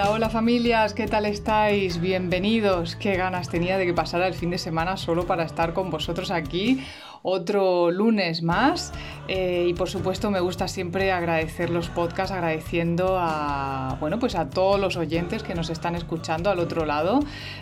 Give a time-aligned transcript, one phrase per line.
[0.00, 2.00] Hola, hola familias, ¿qué tal estáis?
[2.00, 2.96] Bienvenidos.
[2.96, 6.30] Qué ganas tenía de que pasara el fin de semana solo para estar con vosotros
[6.30, 6.82] aquí
[7.22, 8.92] otro lunes más
[9.28, 14.50] eh, y por supuesto me gusta siempre agradecer los podcasts agradeciendo a bueno pues a
[14.50, 17.20] todos los oyentes que nos están escuchando al otro lado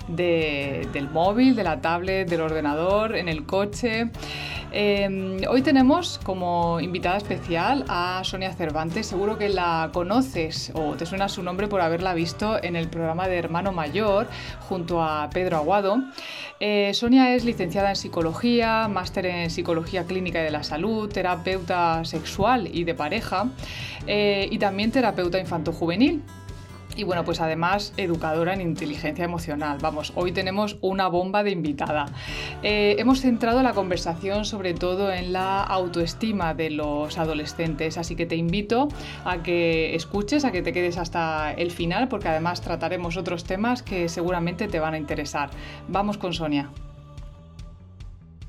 [0.09, 4.11] del móvil, de la tablet, del ordenador, en el coche.
[4.71, 9.07] Em, hoy tenemos como invitada especial a Sonia Cervantes.
[9.07, 13.29] Seguro que la conoces o te suena su nombre por haberla visto en el programa
[13.29, 14.27] de Hermano Mayor
[14.69, 16.03] junto a Pedro Aguado.
[16.61, 22.05] Eh, Sonia es licenciada en psicología, máster en psicología clínica y de la salud, terapeuta
[22.05, 23.49] sexual y de pareja
[24.07, 26.23] eh, y también terapeuta infanto-juvenil
[26.99, 29.79] y bueno, pues además educadora en inteligencia emocional.
[29.81, 32.07] Vamos, hoy tenemos una bomba de invitada.
[32.65, 38.27] Eh, hemos centrado la conversación sobre todo en la autoestima de los adolescentes, así que
[38.27, 38.89] te invito
[39.25, 43.85] a que escuches, a que te quedes hasta el final, porque además trataremos otros temas
[43.85, 45.51] que seguramente te van a interesar.
[45.87, 46.69] Vamos con Sonia.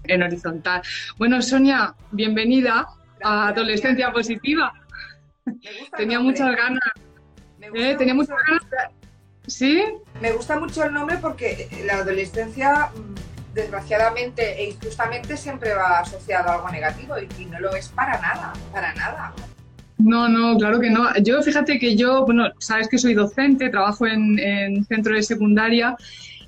[0.09, 0.81] En horizontal.
[1.17, 2.87] Bueno, Sonia, bienvenida
[3.23, 4.73] a Adolescencia Positiva.
[5.95, 6.81] Tenía muchas ganas
[7.61, 8.91] eh, tenía muchas ganas.
[9.47, 9.83] ¿Sí?
[10.21, 16.49] Me gusta mucho el nombre porque la adolescencia, mm, desgraciadamente e injustamente, siempre va asociado
[16.49, 19.33] a algo negativo y, no lo es para nada, para nada.
[19.97, 21.15] No, no, claro que no.
[21.17, 25.95] Yo fíjate que yo, bueno, sabes que soy docente, trabajo en, en centro de secundaria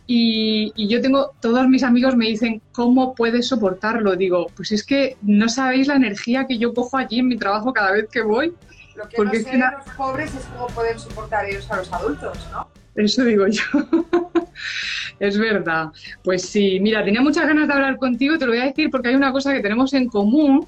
[0.07, 4.15] y, y, yo tengo, todos mis amigos me dicen, ¿cómo puedes soportarlo?
[4.15, 7.71] Digo, pues es que no sabéis la energía que yo cojo allí en mi trabajo
[7.71, 8.53] cada vez que voy.
[8.95, 12.67] Lo que no sé los pobres es cómo pueden soportar ellos a los adultos, ¿no?
[12.95, 13.63] Eso digo yo.
[15.19, 15.89] es verdad.
[16.23, 19.09] Pues sí, mira, tenía muchas ganas de hablar contigo, te lo voy a decir porque
[19.09, 20.67] hay una cosa que tenemos en común,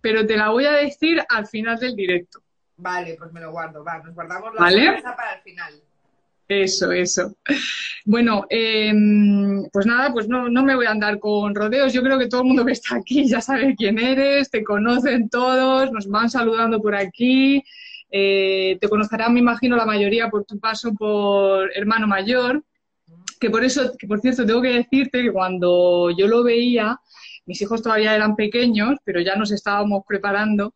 [0.00, 2.42] pero te la voy a decir al final del directo.
[2.76, 3.84] Vale, pues me lo guardo.
[3.84, 5.02] Va, nos guardamos la ¿Vale?
[5.02, 5.74] para el final.
[6.48, 7.34] Eso, eso.
[8.04, 11.92] Bueno, em, pues nada, pues no, no, me voy a andar con rodeos.
[11.92, 15.28] Yo creo que todo el mundo que está aquí ya sabe quién eres, te conocen
[15.28, 17.62] todos, nos van saludando por aquí.
[18.10, 22.62] Eh, te conocerán, me imagino, la mayoría por tu paso por hermano mayor.
[23.40, 27.00] Que por eso, que por cierto, tengo que decirte que cuando yo lo veía,
[27.46, 30.74] mis hijos todavía eran pequeños, pero ya nos estábamos preparando.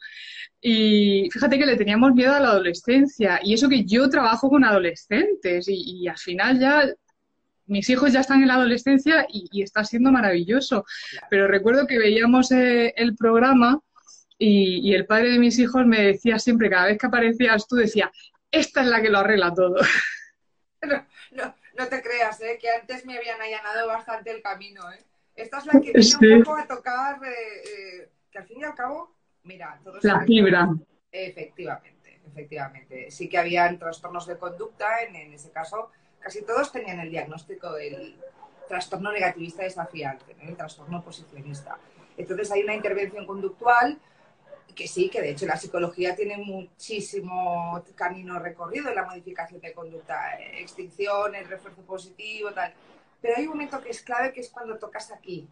[0.60, 3.40] Y fíjate que le teníamos miedo a la adolescencia.
[3.42, 6.84] Y eso que yo trabajo con adolescentes y, al final ya
[7.66, 10.84] mis hijos ya están en la adolescencia y, está siendo maravilloso.
[11.30, 13.80] Pero recuerdo que veíamos eh, el programa
[14.38, 18.10] y, el padre de mis hijos me decía siempre, cada vez que aparecías tú, decía,
[18.50, 19.76] esta es la que lo arregla todo.
[21.78, 22.56] No, te creas, ¿eh?
[22.58, 24.90] que antes me habían allanado bastante el camino.
[24.90, 25.04] ¿eh?
[25.34, 28.74] Esta es la que viene un poco a tocar, eh, que al fin y al
[28.74, 29.15] cabo
[29.46, 30.68] Mira, todos la fibra.
[31.10, 33.10] Efectivamente, efectivamente.
[33.10, 38.16] Sí que habían trastornos de conducta, en, ese caso casi todos tenían el diagnóstico del
[38.68, 41.78] trastorno negativista desafiante, el trastorno posicionista.
[42.16, 43.98] Entonces hay una intervención conductual
[44.74, 49.72] que sí, que de hecho la psicología tiene muchísimo camino recorrido en la modificación de
[49.72, 52.74] conducta, extinción, el refuerzo positivo, tal.
[53.22, 55.48] Pero hay un momento que es clave que es cuando tocas aquí.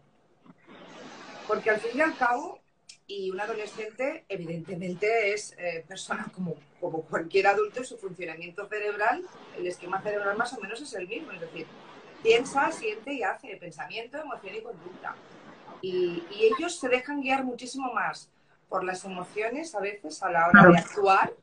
[1.47, 2.59] Porque al fin y al cabo,
[3.07, 9.23] y un adolescente, evidentemente, es eh, persona como, como cualquier adulto y su funcionamiento cerebral,
[9.57, 11.31] el esquema cerebral más o menos es el mismo.
[11.31, 11.67] Es decir,
[12.23, 15.15] piensa, siente y hace pensamiento, emoción y conducta.
[15.81, 18.29] Y, y, ellos se dejan guiar muchísimo más
[18.69, 21.33] por las emociones a veces a la hora de actuar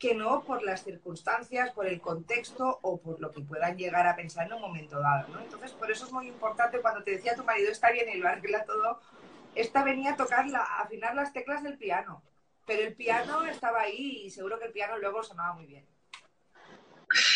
[0.00, 4.16] que no por las circunstancias, por el contexto o por lo que puedan llegar a
[4.16, 5.28] pensar en un momento dado.
[5.28, 5.40] ¿no?
[5.40, 8.26] Entonces, por eso es muy importante cuando te decía tu marido está bien y lo
[8.26, 8.98] arregla todo,
[9.54, 12.22] esta venía a tocar, a afinar las teclas del piano,
[12.66, 15.84] pero el piano estaba ahí y seguro que el piano luego sonaba muy bien.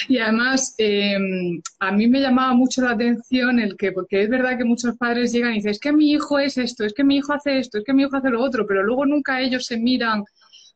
[0.09, 4.57] Y además, em, a mí me llamaba mucho la atención el que, porque es verdad
[4.57, 7.17] que muchos padres llegan y dicen, es que mi hijo es esto, es que mi
[7.17, 9.79] hijo hace esto, es que mi hijo hace lo otro, pero luego nunca ellos se
[9.79, 10.25] miran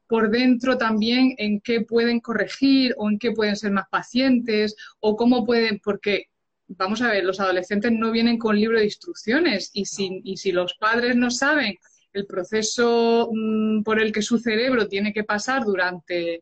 [0.08, 5.16] por dentro también en qué pueden corregir o en qué pueden ser más pacientes o
[5.16, 6.24] cómo pueden, porque
[6.68, 10.52] vamos a ver, los adolescentes no vienen con libro de instrucciones y si, y si
[10.52, 11.76] los padres no saben
[12.12, 16.40] el proceso mm, por el que su cerebro tiene que pasar durante,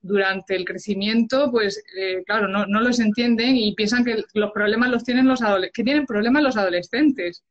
[0.00, 4.90] durante el crecimiento, pues eh, claro, no, no, los entienden y piensan que los problemas
[4.90, 5.40] los tienen los
[5.72, 7.44] que tienen problemas los adolescentes.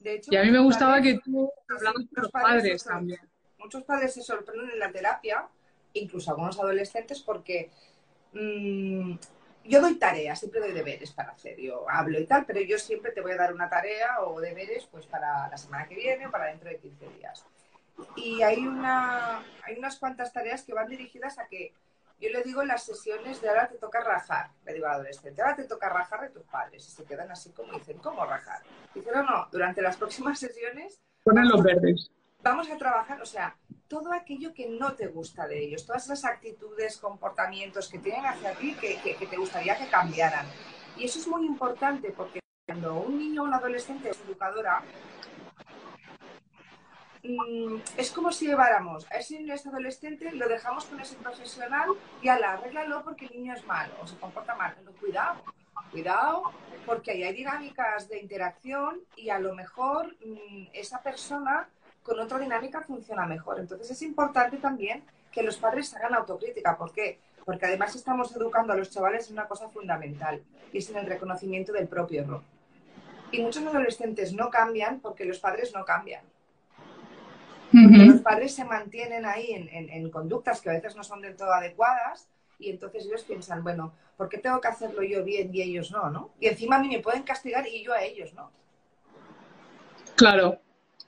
[0.00, 3.20] y a mí me gustaba que tú hablabas con los padres, también.
[3.58, 5.48] Muchos padres se sorprenden en la terapia,
[5.92, 7.70] incluso algunos adolescentes, porque
[8.32, 9.14] mmm,
[9.68, 13.12] yo doy tareas, siempre doy deberes para hacer, yo hablo y tal, pero yo siempre
[13.12, 16.30] te voy a dar una tarea o deberes pues para la semana que viene o
[16.30, 17.44] para dentro de 15 días.
[18.16, 21.74] Y hay, una, hay unas cuantas tareas que van dirigidas a que
[22.20, 25.40] yo le digo en las sesiones de ahora te toca rajar, le digo al adolescente,
[25.40, 26.86] ahora te toca rajar de tus padres.
[26.88, 28.62] Y se quedan así como dicen, ¿cómo rajar?
[28.94, 31.00] Dicen, no, no, durante las próximas sesiones...
[31.22, 32.10] Ponen los verdes.
[32.42, 33.56] Vamos a trabajar, o sea,
[33.88, 38.54] todo aquello que no te gusta de ellos, todas esas actitudes, comportamientos que tienen hacia
[38.54, 40.46] ti que, te gustaría que cambiaran.
[40.96, 44.82] Y eso es muy importante porque cuando un niño o un adolescente es educadora,
[47.24, 51.90] mm, es como si lleváramos a ese niño ese adolescente, lo dejamos con ese profesional
[52.22, 54.74] y ala, arréglalo porque el niño es malo o se comporta mal.
[54.78, 55.42] Pero cuidado,
[55.90, 56.42] cuidado,
[56.86, 61.68] porque ahí hay dinámicas de interacción y a lo mejor mm, esa persona
[62.08, 63.60] con otra dinámica funciona mejor.
[63.60, 66.76] Entonces es importante también que los padres hagan autocrítica.
[66.76, 67.20] ¿Por qué?
[67.44, 71.06] Porque además estamos educando a los chavales en una cosa fundamental, y es en el
[71.06, 72.42] reconocimiento del propio error.
[73.30, 76.24] Y muchos adolescentes no cambian porque los padres no cambian.
[77.72, 82.28] los padres se mantienen ahí en, conductas que a veces no son del todo adecuadas
[82.58, 86.10] y entonces ellos piensan, bueno, ¿por qué tengo que hacerlo yo bien y ellos no?
[86.10, 86.30] ¿no?
[86.40, 88.50] Y encima a mí me pueden castigar y yo a ellos no.
[90.16, 90.58] Claro,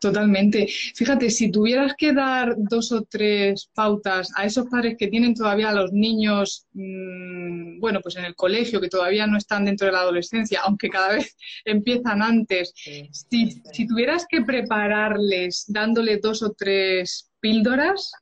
[0.01, 0.67] Totalmente.
[0.95, 5.69] Fíjate, si tuvieras que dar dos o tres pautas a esos padres que tienen todavía
[5.69, 9.93] a los niños, mm, bueno, pues en el colegio, que todavía no están dentro de
[9.93, 11.37] la adolescencia, aunque cada vez
[11.67, 18.13] empiezan antes, si, si, tuvieras que prepararles dándole dos o tres píldoras,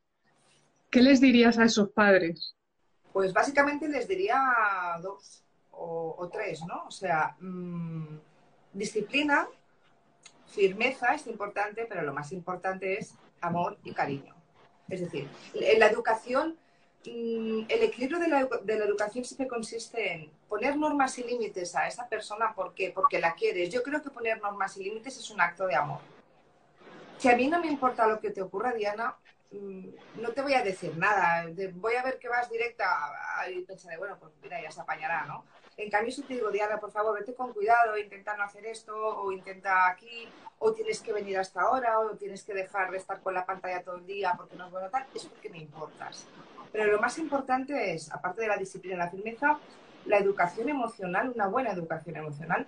[0.91, 2.57] ¿qué les dirías a esos padres?
[3.13, 4.37] Pues básicamente les diría
[5.01, 6.87] dos o, tres, ¿no?
[6.89, 8.19] O sea, mmm,
[8.73, 9.47] disciplina,
[10.49, 14.35] firmeza es importante, pero lo más importante es amor y cariño.
[14.89, 16.59] Es decir, en la educación,
[17.05, 18.41] mm, el equilibrio de la,
[18.85, 22.55] educación siempre consiste en poner normas y límites a esa persona.
[22.55, 22.91] ¿Por qué?
[22.91, 23.71] Porque la quieres.
[23.71, 26.01] Yo creo que poner normas y límites es un acto de amor.
[27.19, 29.17] Si a mí no me importa lo que te ocurra, Diana,
[29.51, 29.89] mm,
[30.23, 31.47] no te voy a decir nada.
[31.75, 32.87] Voy a ver que vas directa
[33.53, 35.45] y pensaré, bueno, pues mira, ya se apañará, ¿no?
[35.79, 38.95] En cambio, si te digo, Diana, por favor, vete con cuidado, intenta no hacer esto,
[38.97, 40.29] o intenta aquí,
[40.59, 43.85] o tienes que venir hasta ahora, o tienes que dejar de estar con la pantalla
[43.85, 46.27] todo el día porque no es bueno tal, es porque me importas.
[46.73, 49.61] Pero lo más importante es, aparte de la disciplina y la firmeza,
[50.07, 52.67] la educación emocional, una buena educación emocional,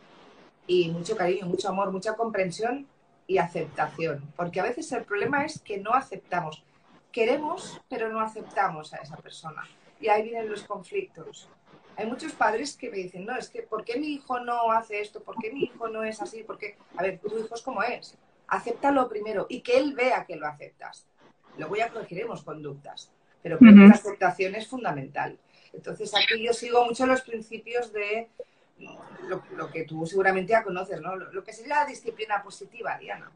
[0.68, 2.86] y mucho cariño, mucho amor, mucha comprensión
[3.26, 4.22] y aceptación.
[4.36, 6.62] Porque a veces el problema es que no aceptamos.
[7.10, 9.64] Queremos, pero no aceptamos a esa persona.
[10.00, 11.48] Y ahí vienen los conflictos
[11.96, 15.00] hay muchos padres que me dicen, no, es que, ¿por qué mi hijo no hace
[15.00, 15.22] esto?
[15.22, 16.42] ¿Por qué mi hijo no es así?
[16.44, 18.16] Porque, a ver, tu hijo es como es.
[18.48, 21.06] Acéptalo primero y que él vea que lo aceptas.
[21.58, 23.10] Luego ya corregiremos conductas.
[23.42, 25.38] Pero la aceptación es fundamental.
[25.72, 28.28] Entonces, aquí yo sigo mucho los principios de
[29.56, 31.16] lo, que tú seguramente ya conoces, ¿no?
[31.16, 33.30] Lo, que sería la disciplina positiva, Diana.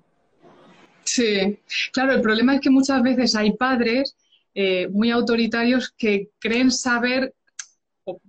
[1.05, 1.59] Sí,
[1.93, 4.17] claro, el problema es que muchas veces hay padres
[4.55, 7.35] eh, muy autoritarios que creen saber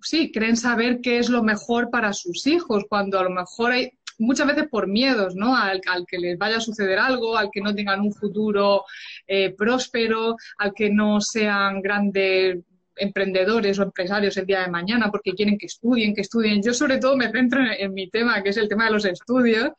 [0.01, 3.91] sí, creen saber qué es lo mejor para sus hijos, cuando a lo mejor hay
[4.17, 5.55] muchas veces por miedos, ¿no?
[5.55, 8.85] Al, que les vaya a suceder algo, al que no tengan un futuro
[9.27, 12.59] eh, próspero, al que no sean grandes
[12.97, 16.61] emprendedores o empresarios el día de mañana porque quieren que estudien, que estudien.
[16.63, 19.71] Yo sobre todo me centro en mi tema, que es el tema de los estudios,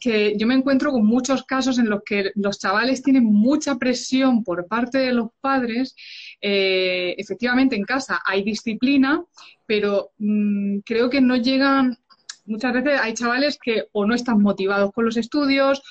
[0.00, 4.42] que yo me encuentro con muchos casos en los que los chavales tienen mucha presión
[4.42, 5.94] por parte de los padres
[6.40, 9.22] eh, efectivamente en casa hay disciplina,
[9.66, 11.98] pero mm, creo que no llegan,
[12.46, 15.82] muchas veces hay chavales que o no están motivados con los estudios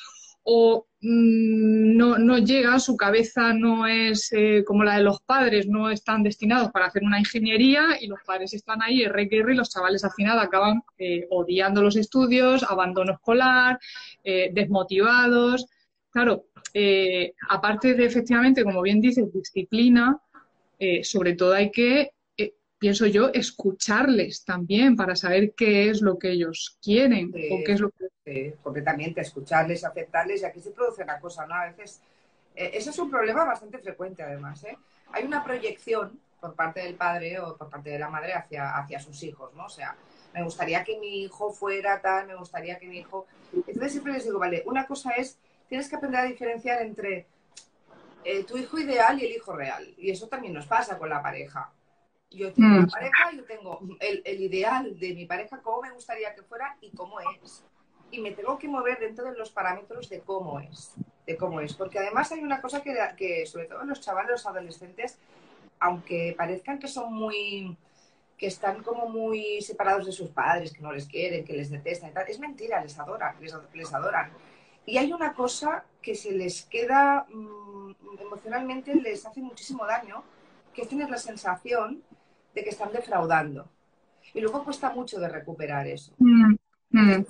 [0.43, 5.67] o mm, no, no llega, su cabeza no es eh, como la de los padres,
[5.67, 9.69] no están destinados para hacer una ingeniería y los padres están ahí, R y los
[9.69, 13.79] chavales al final acaban eh, odiando los estudios, abandono escolar,
[14.24, 15.65] desmotivados.
[16.12, 16.46] Claro,
[17.50, 20.19] aparte de efectivamente, como bien dices, disciplina,
[20.79, 22.12] eh, sobre todo hay que, eh,
[22.80, 27.82] pienso yo, escucharles también para saber qué es lo que ellos quieren o qué es
[27.82, 27.92] lo
[28.24, 28.56] que...
[28.64, 31.56] completamente, escucharles, aceptarles y aquí se produce una cosa, ¿no?
[31.56, 32.02] A veces,
[32.56, 34.78] eh, eso es un problema bastante frecuente además, ¿eh?
[35.12, 39.00] Hay una proyección por parte del padre o por parte de la madre hacia, hacia
[39.00, 39.66] sus hijos, ¿no?
[39.66, 39.96] O sea,
[40.34, 43.28] me gustaría que mi hijo fuera tal, me gustaría que mi hijo...
[43.54, 47.26] Entonces siempre les digo, vale, una cosa es, tienes que aprender a diferenciar entre
[48.24, 49.94] eh, tu hijo ideal y el hijo real.
[49.98, 51.72] Y eso también nos pasa con la pareja.
[52.32, 52.90] Yo tengo una mm.
[52.90, 56.92] pareja, yo tengo el, el, ideal de mi pareja, cómo me gustaría que fuera y
[56.92, 57.64] cómo es.
[58.12, 60.94] Y me tengo que mover dentro de los parámetros de cómo es.
[61.26, 61.74] De cómo es.
[61.74, 65.18] Porque además hay una cosa que, que sobre todo los chavales, los adolescentes,
[65.80, 67.76] aunque parezcan que son muy
[68.40, 72.12] que están como muy separados de sus padres, que no les quieren, que les detestan
[72.12, 72.26] y tal.
[72.28, 74.32] Es mentira, les adoran, les, les adoran.
[74.86, 80.24] Y hay una cosa que se les queda mm, emocionalmente, les hace muchísimo daño,
[80.74, 82.02] que es tener la sensación
[82.60, 83.68] de que están defraudando.
[84.34, 86.13] Y luego cuesta mucho de recuperar eso.
[86.18, 86.56] Mm,
[86.92, 87.25] mm.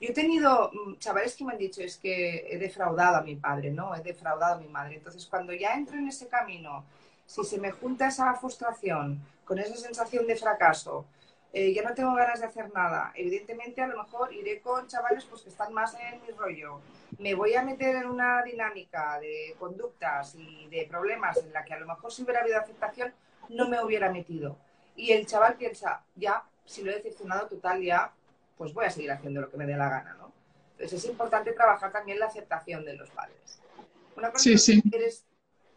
[0.00, 3.36] Yo he tenido mm, chavales que me han dicho es que he defraudado a mi
[3.36, 3.94] padre, ¿no?
[3.94, 4.96] He defraudado a mi madre.
[4.96, 6.84] Entonces, cuando ya entro en ese camino,
[7.26, 11.04] si se me junta esa frustración con esa sensación de fracaso,
[11.52, 13.12] eh, ya no tengo ganas de hacer nada.
[13.14, 16.80] Evidentemente, a lo mejor iré con chavales pues, que están más en mi rollo.
[17.18, 21.74] Me voy a meter en una dinámica de conductas y de problemas en la que
[21.74, 23.12] a lo mejor si hubiera habido aceptación
[23.52, 24.58] no me hubiera metido.
[24.96, 28.12] Y el chaval piensa, ya, si lo he decepcionado total, ya,
[28.56, 30.32] pues voy a seguir haciendo lo que me dé la gana, ¿no?
[30.72, 33.60] Entonces es importante trabajar también la aceptación de los padres.
[34.16, 34.82] Una cosa sí, sí.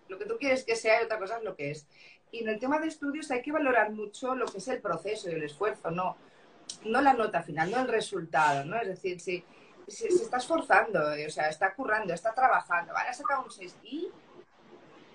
[0.08, 1.88] lo que tú quieres que sea y otra cosa es lo que es.
[2.32, 5.30] Y en el tema de estudios hay que valorar mucho lo que es el proceso
[5.30, 6.18] y el esfuerzo, no,
[6.84, 8.78] no la nota final, no el resultado, ¿no?
[8.78, 9.44] Es decir, si,
[9.88, 14.10] se está esforzando, o sea, está currando, está trabajando, vale, ha sacado un 6 y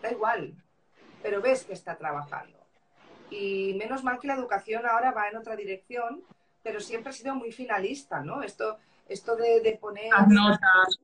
[0.01, 0.55] da igual,
[1.23, 2.59] pero ves que está trabajando.
[3.31, 6.23] Y menos mal que la educación ahora va en otra dirección,
[6.63, 8.43] pero siempre ha sido muy finalista, ¿no?
[8.43, 10.11] Esto, esto de, poner...
[10.11, 11.01] Las notas,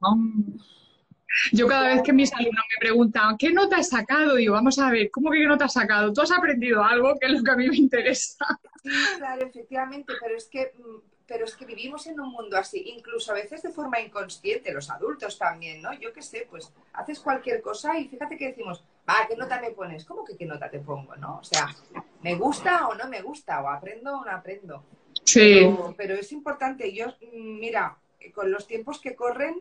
[1.53, 4.35] Yo cada vez que mis alumnos me preguntan, ¿qué nota has sacado?
[4.35, 6.13] Digo, vamos a ver, ¿cómo que qué nota has sacado?
[6.13, 8.45] ¿Tú has aprendido algo que es lo que a mí me interesa?
[8.83, 12.83] Sí, claro, efectivamente, pero es que mm, pero es que vivimos en un mundo así,
[12.87, 15.93] incluso a veces de forma inconsciente, los adultos también, ¿no?
[15.95, 19.71] Yo qué sé, pues haces cualquier cosa y fíjate que decimos, va, ¿qué nota me
[19.71, 20.05] pones?
[20.05, 21.39] ¿Cómo que qué nota te pongo, no?
[21.39, 21.75] O sea,
[22.23, 23.61] ¿me gusta o no me gusta?
[23.61, 24.85] ¿O aprendo o no aprendo?
[25.25, 25.67] Sí.
[25.97, 27.97] Pero, es importante, yo, mm, mira,
[28.35, 29.61] con los tiempos que corren,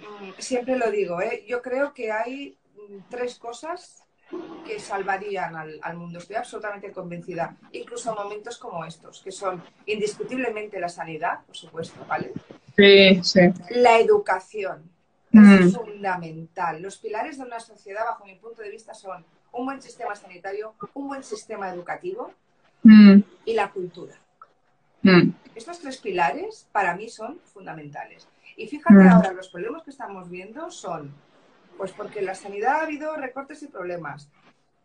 [0.00, 1.44] mm, siempre lo digo, ¿eh?
[1.46, 4.05] Yo creo que hay mm, tres cosas
[4.66, 6.18] que salvarían al, mundo.
[6.18, 7.56] Estoy absolutamente convencida.
[7.72, 12.32] Incluso en momentos como estos, que son indiscutiblemente la sanidad, por supuesto, ¿vale?
[12.76, 13.40] Sí, sí.
[13.70, 14.90] La educación.
[15.30, 15.54] Mm.
[15.54, 16.82] Es fundamental.
[16.82, 20.74] Los pilares de una sociedad, bajo mi punto de vista, son un buen sistema sanitario,
[20.94, 22.32] un buen sistema educativo
[22.82, 23.20] mm.
[23.44, 24.14] y la cultura.
[25.02, 25.30] Mm.
[25.54, 28.26] Estos tres pilares para mí son fundamentales.
[28.56, 31.12] Y fíjate ahora, los problemas que estamos viendo son
[31.76, 34.28] pues porque en la sanidad ha habido recortes y problemas,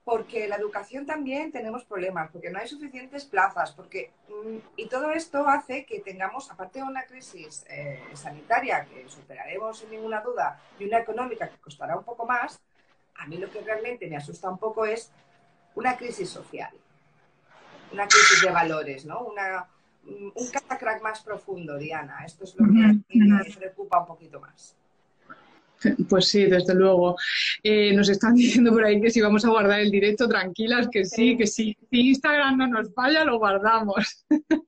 [0.04, 5.12] porque la educación también tenemos problemas, porque no hay suficientes plazas, porque mm, y todo
[5.12, 10.60] esto hace que tengamos, aparte de una crisis eh, sanitaria que superaremos sin ninguna duda
[10.80, 12.60] y una económica que costará un poco más,
[13.16, 15.12] a mí lo que realmente me asusta un poco es
[15.76, 16.72] una crisis social,
[17.92, 19.20] una crisis de valores, ¿no?
[19.22, 19.68] Una,
[20.04, 22.26] mm, un catacrack más profundo, Diana.
[22.26, 24.76] Esto es lo que me preocupa un poquito más.
[26.10, 27.16] Pues sí, desde luego.
[27.64, 31.06] Eh, nos están diciendo por ahí que si vamos a guardar el directo, tranquilas, que
[31.06, 31.78] sí, que sí.
[31.90, 34.26] Si Instagram no nos falla, lo guardamos.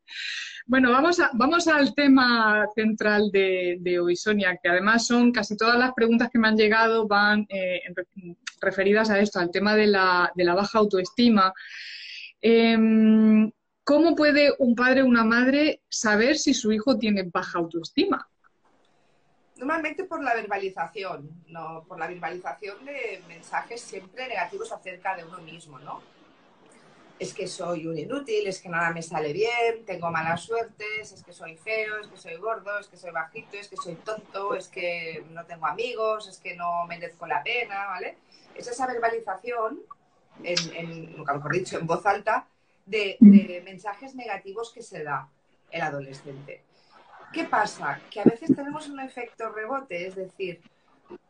[0.65, 5.77] bueno, vamos, a, vamos al tema central de, hoy, Sonia, que además son casi todas
[5.77, 7.81] las preguntas que me han llegado van eh,
[8.61, 11.53] referidas a esto, al tema de la, de la baja autoestima.
[12.41, 13.51] Em,
[13.85, 18.25] ¿Cómo puede un padre o una madre saber si su hijo tiene baja autoestima?
[19.63, 25.37] Normalmente por la verbalización, no por la verbalización de mensajes siempre negativos acerca de uno
[25.37, 26.01] mismo, ¿no?
[27.17, 31.23] Es que soy un inútil, es que nada me sale bien, tengo malas suertes, es
[31.23, 34.53] que soy feo, es que soy gordo, es que soy bajito, es que soy tonto,
[34.53, 38.17] es que no tengo amigos, es que no merezco la pena, ¿vale?
[38.55, 39.79] Es esa verbalización,
[40.43, 42.47] en, en mejor dicho, en voz alta,
[42.85, 43.17] de
[43.63, 45.29] mensajes negativos que se da
[45.71, 46.63] el adolescente.
[47.33, 47.99] ¿Qué pasa?
[48.11, 50.61] Que a veces tenemos un efecto rebote, es decir,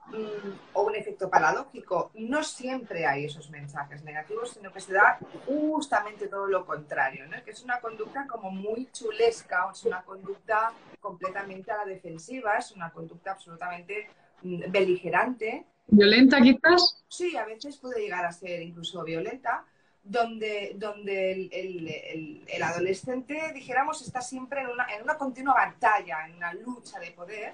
[0.08, 2.12] mm, o un efecto paradójico.
[2.16, 7.42] No siempre hay esos mensajes negativos, sino que se da justamente todo lo contrario, ¿no?
[7.46, 12.74] que es una conducta como muy chulesca, es una conducta completamente a la defensiva, es
[12.74, 14.10] una conducta absolutamente
[14.42, 15.66] mm, beligerante.
[15.88, 17.02] ¿Violenta quizás?
[17.08, 19.66] Sí, a veces puede llegar a ser incluso violenta,
[20.04, 26.36] donde, donde el, el, adolescente, dijéramos, está siempre en una, en una continua batalla, en
[26.36, 27.54] una lucha de poder.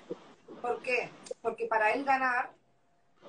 [0.61, 1.09] ¿Por qué?
[1.41, 2.51] Porque para él ganar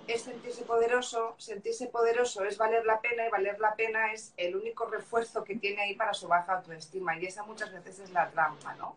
[0.06, 4.56] es sentirse poderoso, sentirse poderoso es valer la pena y valer la pena es el
[4.56, 8.30] único refuerzo que tiene ahí para su baja autoestima y esa muchas veces es la
[8.30, 8.96] trampa, ¿no?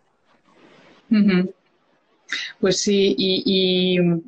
[2.59, 4.23] Pues sí, y, y,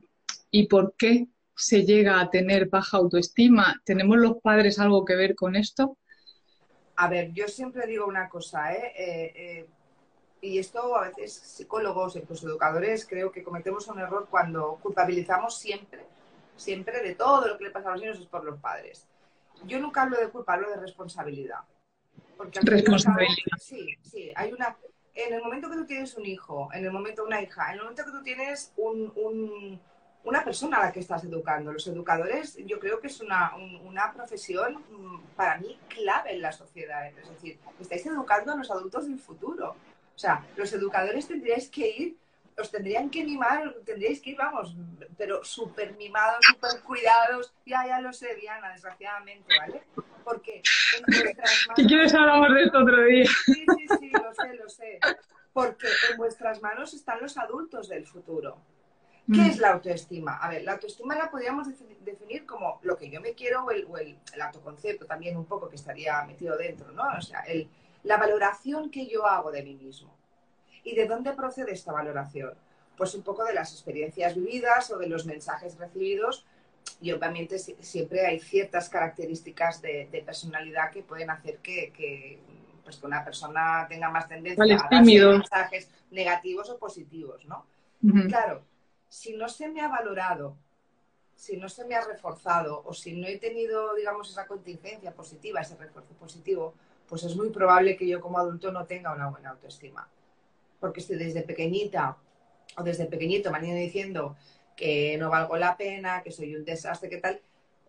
[0.52, 3.82] ¿y por qué se llega a tener baja autoestima.
[3.84, 5.98] ¿Tenemos los padres algo que ver con esto?
[6.98, 8.94] A ver, yo siempre digo una cosa, ¿eh?
[8.98, 9.68] eh, eh
[10.46, 16.06] y esto a veces psicólogos, incluso educadores, creo que cometemos un error cuando culpabilizamos siempre,
[16.56, 19.08] siempre de todo lo que le pasa a los niños es por los padres.
[19.64, 21.62] Yo nunca hablo de culpa, hablo de responsabilidad.
[22.38, 23.58] Porque responsabilidad.
[23.60, 24.78] sí, sí, hay una...
[25.16, 27.82] En el momento que tú tienes un hijo, en el momento una hija, en el
[27.84, 29.80] momento que tú tienes un,
[30.26, 34.12] una persona a la que estás educando, los educadores, yo creo que es una, una
[34.12, 37.08] profesión mm, para mí clave en la sociedad.
[37.08, 39.76] Es decir, estáis educando a los adultos del futuro.
[40.16, 42.18] O sea, los educadores tendríais que ir,
[42.58, 44.76] os tendrían que mimar, tendríais que ir, vamos,
[45.18, 47.54] pero súper mimados, súper cuidados.
[47.66, 49.84] Ya, ya lo sé, Diana, desgraciadamente, ¿vale?
[50.24, 50.64] Porque
[50.98, 51.76] en vuestras manos...
[51.76, 53.26] Si quieres hablamos de esto otro día.
[53.46, 55.00] Sí, sí, sí, lo sé, lo sé.
[55.54, 58.58] Porque en vuestras manos están los adultos del futuro.
[59.28, 59.50] ¿Qué mm.
[59.50, 60.38] es la autoestima?
[60.38, 61.68] A ver, la autoestima la podríamos
[62.02, 65.76] definir como lo que yo me quiero o el, el autoconcepto también un poco que
[65.76, 67.04] estaría metido dentro, ¿no?
[67.18, 67.68] O sea, el,
[68.06, 70.16] la valoración que yo hago de mí mismo.
[70.84, 72.54] ¿Y de dónde procede esta valoración?
[72.96, 76.46] Pues un poco de las experiencias vividas o de los mensajes recibidos
[77.02, 82.40] y obviamente siempre hay ciertas características de, personalidad que pueden hacer que,
[82.84, 87.66] pues que una persona tenga más tendencia a dar mensajes negativos o positivos, ¿no?
[88.28, 88.64] Claro,
[89.16, 90.58] si no se me ha valorado,
[91.36, 95.62] si no se me ha reforzado o si no he tenido, digamos, esa contingencia positiva,
[95.62, 96.74] ese refuerzo positivo,
[97.08, 100.10] pues es muy probable que yo como adulto no tenga una buena autoestima.
[100.82, 102.18] Porque si desde pequeñita
[102.78, 104.36] o desde pequeñito me han ido diciendo
[104.76, 107.40] que no valgo la pena, que soy un desastre, que tal,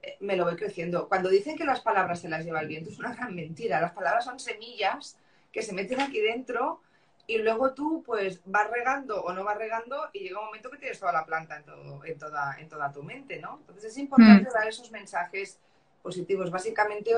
[0.02, 1.09] eh, me lo voy creciendo.
[1.09, 3.80] Cuando dicen que las palabras se las lleva el viento, es una gran mentira.
[3.80, 5.18] Las palabras son semillas
[5.50, 6.83] que se meten aquí dentro
[7.26, 10.78] y luego tú pues vas regando o no vas regando y llega un momento que
[10.78, 13.59] tienes toda la planta en, todo, en, toda, en toda tu mente, ¿no?
[13.61, 14.52] Entonces es importante mm.
[14.52, 15.59] dar esos mensajes
[16.02, 16.50] positivos.
[16.50, 17.12] Básicamente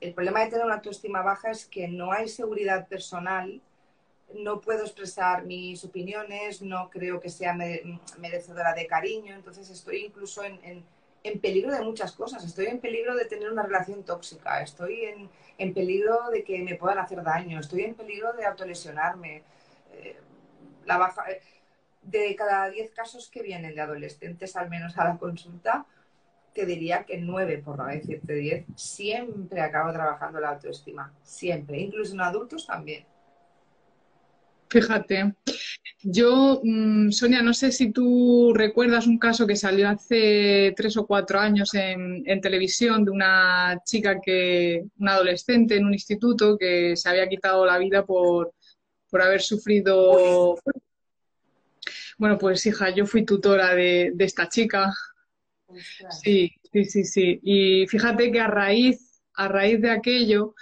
[0.00, 3.60] el problema de tener una autoestima baja es que no hay seguridad personal,
[4.34, 7.54] no puedo expresar mis opiniones, no creo que sea
[8.18, 10.84] merecedora de cariño, entonces estoy incluso en,
[11.40, 15.04] peligro de muchas cosas, estoy en peligro de tener una relación tóxica, estoy
[15.58, 19.42] en, peligro de que me puedan hacer daño, estoy en peligro de autolesionarme.
[19.92, 20.16] Eh,
[20.84, 21.40] la baja, eh,
[22.02, 25.86] de cada 10 casos que vienen de adolescentes al menos a la consulta,
[26.52, 32.14] te diría que nueve, por no decirte diez, siempre acabo trabajando la autoestima, siempre, incluso
[32.14, 33.06] en adultos también.
[34.68, 35.34] Fíjate,
[36.02, 41.06] yo, mm, Sonia, no sé si tú recuerdas un caso que salió hace tres o
[41.06, 47.08] cuatro años en, televisión de una chica que, una adolescente en un instituto que se
[47.08, 48.52] había quitado la vida por,
[49.12, 50.58] haber sufrido.
[52.18, 54.92] Bueno, pues hija, yo fui tutora de esta chica
[56.10, 57.40] Sí, sí, sí, sí.
[57.42, 60.54] Y fíjate que a raíz, a raíz de aquello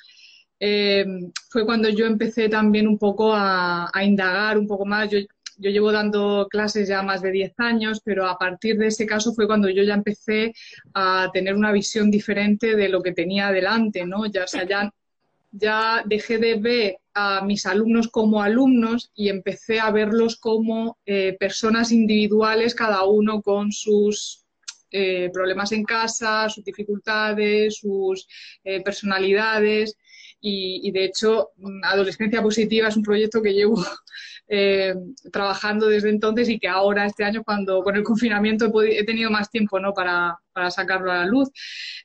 [0.62, 1.07] eh,
[1.49, 5.11] fue cuando yo empecé también un poco a, indagar un poco más.
[5.11, 5.18] Yo,
[5.59, 9.46] llevo dando clases ya más de 10 años, pero a partir de ese caso fue
[9.46, 10.55] cuando yo ya empecé
[10.94, 14.25] a tener una visión diferente de lo que tenía adelante, ¿no?
[14.27, 14.66] Ya, o sea,
[15.53, 21.37] ya, dejé de ver a mis alumnos como alumnos y empecé a verlos como eh,
[21.38, 24.46] personas individuales, cada uno con sus
[24.90, 28.27] eh, problemas en casa, sus dificultades, sus
[28.85, 29.96] personalidades.
[30.40, 33.74] Y, de hecho, mm, Adolescencia Positiva es un proyecto que llevo
[34.48, 34.94] eh,
[35.31, 39.50] trabajando desde entonces y que ahora, este año, cuando con el confinamiento he, tenido más
[39.50, 39.92] tiempo ¿no?
[39.92, 40.38] para,
[40.70, 41.50] sacarlo a la luz.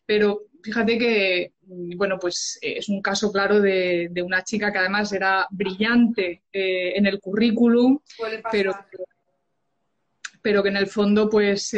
[0.06, 5.12] Pero fíjate que, mm, bueno, pues es un caso claro de, una chica que además
[5.14, 8.00] era brillante en el currículum,
[8.52, 8.74] pero,
[10.42, 11.74] pero que en el fondo, pues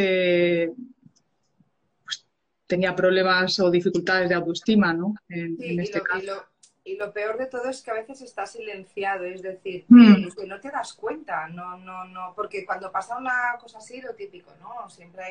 [2.67, 5.15] tenía problemas o dificultades de autoestima, ¿no?
[5.29, 6.45] En, este caso.
[6.83, 10.29] Y lo, peor de todo es que a veces está silenciado, es decir, mm.
[10.37, 14.13] que no te das cuenta, no, no, no, porque cuando pasa una cosa así, lo
[14.13, 14.89] típico, ¿no?
[14.89, 15.25] Siempre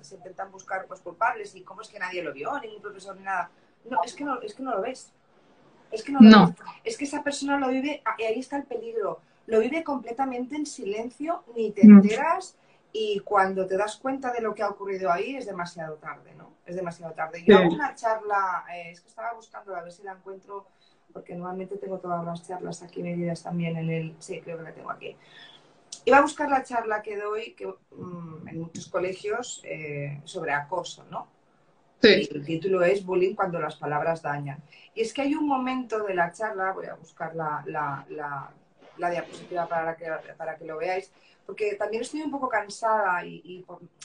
[0.00, 3.24] se intentan buscar pues, culpables y cómo es que nadie lo vio, ningún profesor ni
[3.24, 3.50] nada.
[3.90, 5.12] No, es que no, es que no lo ves.
[5.90, 6.54] Es que no lo ves.
[6.84, 10.66] Es que esa persona lo vive, y ahí está el peligro, lo vive completamente en
[10.66, 12.02] silencio, ni te mm.
[12.92, 16.54] Y cuando te das cuenta de lo que ha ocurrido ahí es demasiado tarde, ¿no?
[16.64, 17.42] Es demasiado tarde.
[17.44, 20.66] Yo hago una charla, eh, es que estaba buscando a ver si la encuentro,
[21.12, 24.72] porque normalmente tengo todas las charlas aquí medidas también en el, sí, creo que la
[24.72, 25.16] tengo aquí.
[26.04, 31.04] Iba a buscar la charla que doy que, mm, en muchos colegios eh, sobre acoso,
[31.10, 31.28] ¿no?
[32.00, 32.28] Sí.
[32.32, 34.62] el título es Bullying cuando las palabras dañan.
[34.94, 38.06] Y es que hay un momento de la charla, voy a buscar la, la,
[38.96, 41.10] la, diapositiva para que, para que lo veáis,
[41.48, 43.64] porque también estoy un poco cansada y,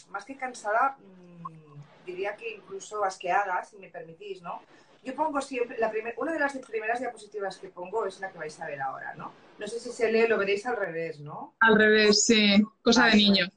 [0.09, 4.61] más que cansada, mm, diría que incluso asqueada, si me permitís, ¿no?
[5.03, 8.57] yo pongo siempre, la una de las primeras diapositivas que pongo es la que vais
[8.61, 9.33] a ver ahora, ¿no?
[9.59, 11.53] No sé si se lee, lo veréis al revés, ¿no?
[11.59, 13.49] Al revés, sí, cosa de niños.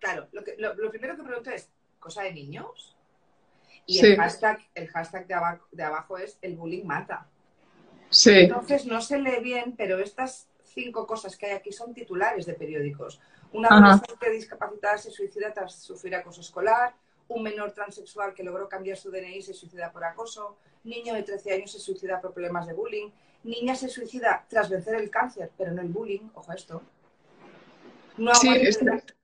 [0.00, 0.42] Claro, lo,
[0.74, 2.96] lo, primero que pregunto es, ¿cosa de niños?
[3.86, 7.28] Y el hashtag, el hashtag de, abajo, de abajo es el bullying mata.
[8.10, 8.32] Sí.
[8.32, 12.54] Entonces no se lee bien, pero estas cinco cosas que hay aquí son titulares de
[12.54, 13.20] periódicos.
[13.52, 16.94] Una adolescente discapacitada se suicida tras sufrir acoso escolar,
[17.28, 21.54] un menor transexual que logró cambiar su DNI se suicida por acoso, niño de 13
[21.54, 23.10] años se suicida por problemas de bullying,
[23.44, 26.82] niña se suicida tras vencer el cáncer, pero no el bullying, ojo a esto.
[28.16, 28.48] No sí,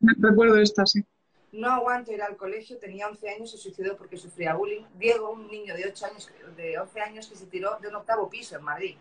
[0.00, 1.04] recuerdo esta, sí.
[1.52, 4.84] No aguanto ir al colegio, tenía 11 años, se suicidó porque sufría bullying.
[4.98, 8.28] Diego, un niño de 8 años, de 11 años que se tiró de un octavo
[8.28, 8.96] piso en Madrid.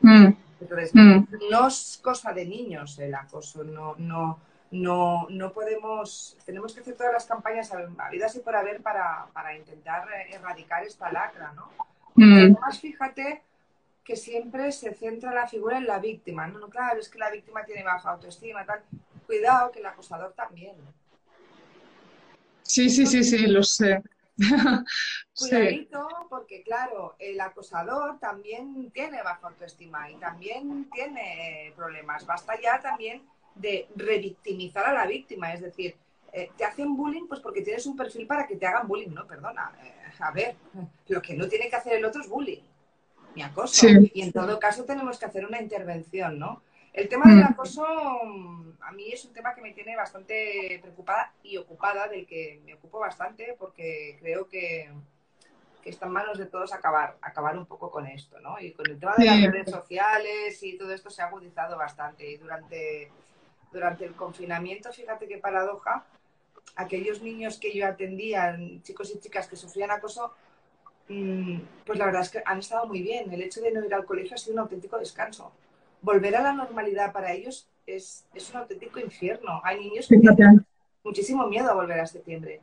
[0.00, 0.43] Mm.
[0.60, 1.50] Entonces, mm.
[1.50, 4.38] no es cosa de niños el acoso, no, no,
[4.70, 9.56] no, no podemos, tenemos que hacer todas las campañas habidas y por haber para, para
[9.56, 11.70] intentar erradicar esta lacra, ¿no?
[12.14, 12.34] Mm.
[12.34, 13.42] Además, fíjate
[14.04, 16.68] que siempre se centra la figura en la víctima, ¿no?
[16.68, 18.82] Claro, es que la víctima tiene baja autoestima, tal.
[19.26, 20.76] Cuidado, que el acosador también.
[22.62, 24.02] Sí, sí, sí, sí, lo sé.
[25.38, 32.26] Cuidadito, porque claro, el acosador también tiene baja autoestima y también tiene problemas.
[32.26, 33.22] Basta ya también
[33.54, 35.96] de revictimizar a la víctima, es decir,
[36.32, 39.26] eh, te hacen bullying pues porque tienes un perfil para que te hagan bullying, no,
[39.26, 40.56] perdona, eh, a ver,
[41.06, 42.62] lo que no tiene que hacer el otro es bullying,
[43.36, 46.62] ni acoso, y en todo caso tenemos que hacer una intervención, ¿no?
[46.94, 47.52] El tema del mm.
[47.52, 52.60] acoso a mí es un tema que me tiene bastante preocupada y ocupada, del que
[52.64, 54.90] me ocupo bastante porque creo que,
[55.82, 58.60] que está en manos de todos acabar, acabar un poco con esto, ¿no?
[58.60, 62.30] Y con el tema de las redes sociales y todo esto se ha agudizado bastante.
[62.30, 63.10] Y durante
[63.74, 66.06] durante el confinamiento, fíjate qué paradoja,
[66.76, 70.32] aquellos niños que yo atendía, chicos y chicas que sufrían acoso,
[71.08, 73.32] mm, pues la verdad es que han estado muy bien.
[73.32, 75.52] El hecho de no ir al colegio ha sido un auténtico descanso.
[76.04, 79.62] Volver a la normalidad para ellos es, un auténtico infierno.
[79.64, 80.66] Hay niños que tienen
[81.02, 82.60] muchísimo miedo a volver a septiembre.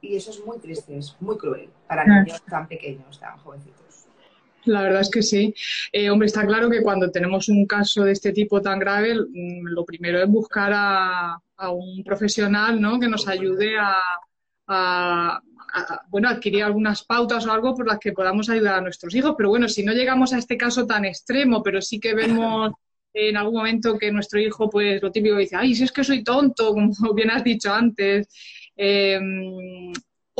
[0.00, 4.06] Y eso es muy triste, es muy cruel para niños tan pequeños, tan jovencitos.
[4.64, 5.54] La verdad es que sí.
[5.92, 9.66] Eh, hombre, está claro que cuando tenemos un caso de este tipo tan grave, mm,
[9.66, 12.98] lo primero es buscar a, un profesional ¿no?
[12.98, 13.76] que nos ayude
[14.66, 15.42] a,
[16.08, 19.34] bueno, adquirir algunas pautas o algo por las que podamos ayudar a nuestros hijos.
[19.36, 22.72] Pero bueno, si no llegamos a este caso tan extremo, pero sí que vemos
[23.14, 26.22] en algún momento que nuestro hijo, pues lo típico dice, ay, si es que soy
[26.22, 28.28] tonto, como bien has dicho antes.
[28.76, 29.20] Eh,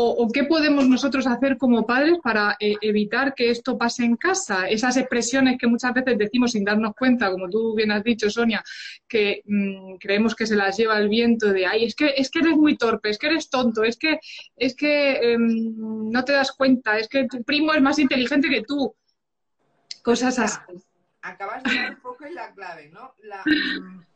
[0.01, 4.69] o, qué podemos nosotros hacer como padres para eh, evitar que esto pase en casa?
[4.69, 8.63] Esas expresiones que muchas veces decimos sin darnos cuenta, como tú bien has dicho, Sonia,
[9.09, 12.39] que mm, creemos que se las lleva el viento de, ay, es que, es que
[12.39, 14.21] eres muy torpe, es que eres tonto, es que,
[14.57, 18.63] es que em, no te das cuenta, es que tu primo es más inteligente que
[18.63, 18.95] tú.
[20.03, 20.61] Cosas así.
[21.23, 23.15] Acabas de dar un poco en la clave, ¿no?
[23.25, 23.43] La,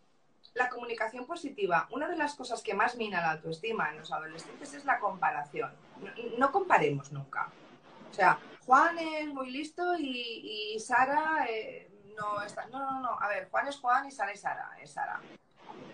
[0.55, 4.75] la comunicación positiva, una de las cosas que más mina la autoestima en los adolescentes
[4.75, 5.73] es la comparación.
[6.38, 7.51] No, comparemos nunca.
[8.11, 12.67] O sea, Juan es muy listo y, Sara eh, no está.
[12.67, 13.21] No, no, no.
[13.21, 14.71] A ver, Juan es Juan y Sara es Sara.
[14.83, 15.21] Es Sara.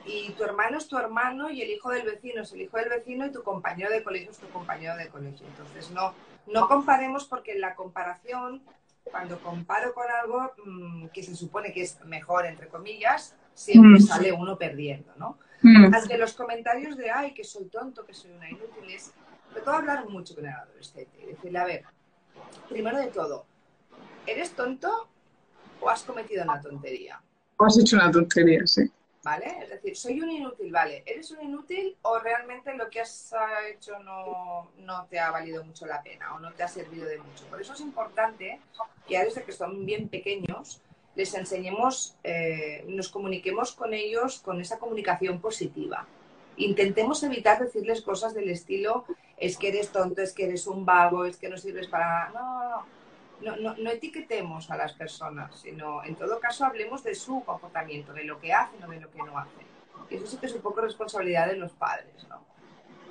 [0.05, 2.88] Y tu hermano es tu hermano y el hijo del vecino es el hijo del
[2.88, 5.47] vecino y tu compañero de colegio es tu compañero de colegio.
[5.47, 6.14] Entonces, no,
[6.47, 8.62] no comparemos porque la comparación,
[9.05, 14.07] cuando comparo con algo mm, que se supone que es mejor, entre comillas, siempre mm.
[14.07, 15.38] sale uno perdiendo, ¿no?
[15.62, 15.92] Mm.
[16.18, 19.12] Los comentarios de, ay, que soy tonto, que soy una inútil, es,
[19.55, 21.85] me puedo hablar mucho con el adolescente y decirle, a ver,
[22.68, 23.44] primero de todo,
[24.27, 25.09] ¿eres tonto
[25.81, 27.21] o has cometido una tontería?
[27.57, 28.88] O has hecho una tontería, sí.
[29.25, 29.57] ¿Vale?
[29.62, 31.03] Es decir, soy un inútil, ¿vale?
[31.05, 33.35] ¿Eres un inútil o realmente lo que has
[33.68, 37.18] hecho no, no te ha valido mucho la pena o no te ha servido de
[37.18, 37.44] mucho?
[37.47, 38.61] Por eso es importante
[39.09, 40.81] que desde que son bien pequeños
[41.18, 46.07] les enseñemos, eh, nos comuniquemos con ellos con esa comunicación positiva.
[46.57, 49.04] Intentemos evitar decirles cosas del estilo,
[49.37, 52.28] es que eres tonto, es que eres un vago, es que no sirves para...
[52.31, 52.87] No,
[53.40, 58.12] no, no, no etiquetemos a las personas, sino en todo caso hablemos de su comportamiento,
[58.12, 59.66] de lo que hacen o de lo que no hacen.
[60.09, 62.44] Y eso sí que es un poco responsabilidad de los padres, ¿no?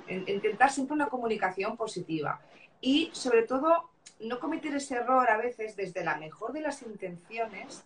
[0.08, 2.40] Intentar siempre una comunicación positiva.
[2.80, 3.90] Y sobre todo,
[4.20, 7.84] no cometer ese error a veces desde la mejor de las intenciones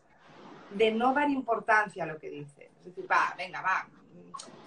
[0.75, 2.69] de no dar importancia a lo que dicen.
[2.79, 3.89] Es decir, va, venga, va,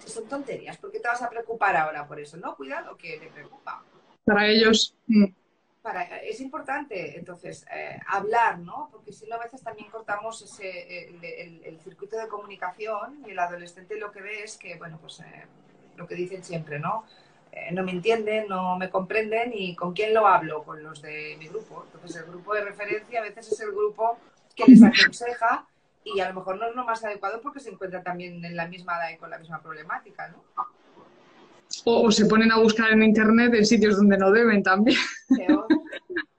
[0.04, 2.36] son tonterías, ¿por qué te vas a preocupar ahora por eso?
[2.36, 3.82] No, cuidado, que te preocupa.
[4.24, 4.96] Para ellos.
[5.82, 8.88] Para, es importante, entonces, eh, hablar, ¿no?
[8.90, 11.08] Porque si no, a veces también cortamos ese,
[11.64, 15.46] el, circuito de comunicación y el adolescente lo que ve es que, bueno, pues eh,
[15.96, 17.04] lo que dicen siempre, ¿no?
[17.56, 21.36] eh, no me entienden, no me comprenden y con quién lo hablo, con los de
[21.38, 21.84] mi grupo.
[21.86, 24.18] Entonces el grupo de referencia a veces es el grupo
[24.54, 25.66] que les aconseja
[26.14, 28.68] y a lo mejor no es lo más adecuado porque se encuentran también en la
[28.68, 30.44] misma edad y con la misma problemática, ¿no?
[31.84, 34.98] O, se ponen a buscar en internet en sitios donde no deben también.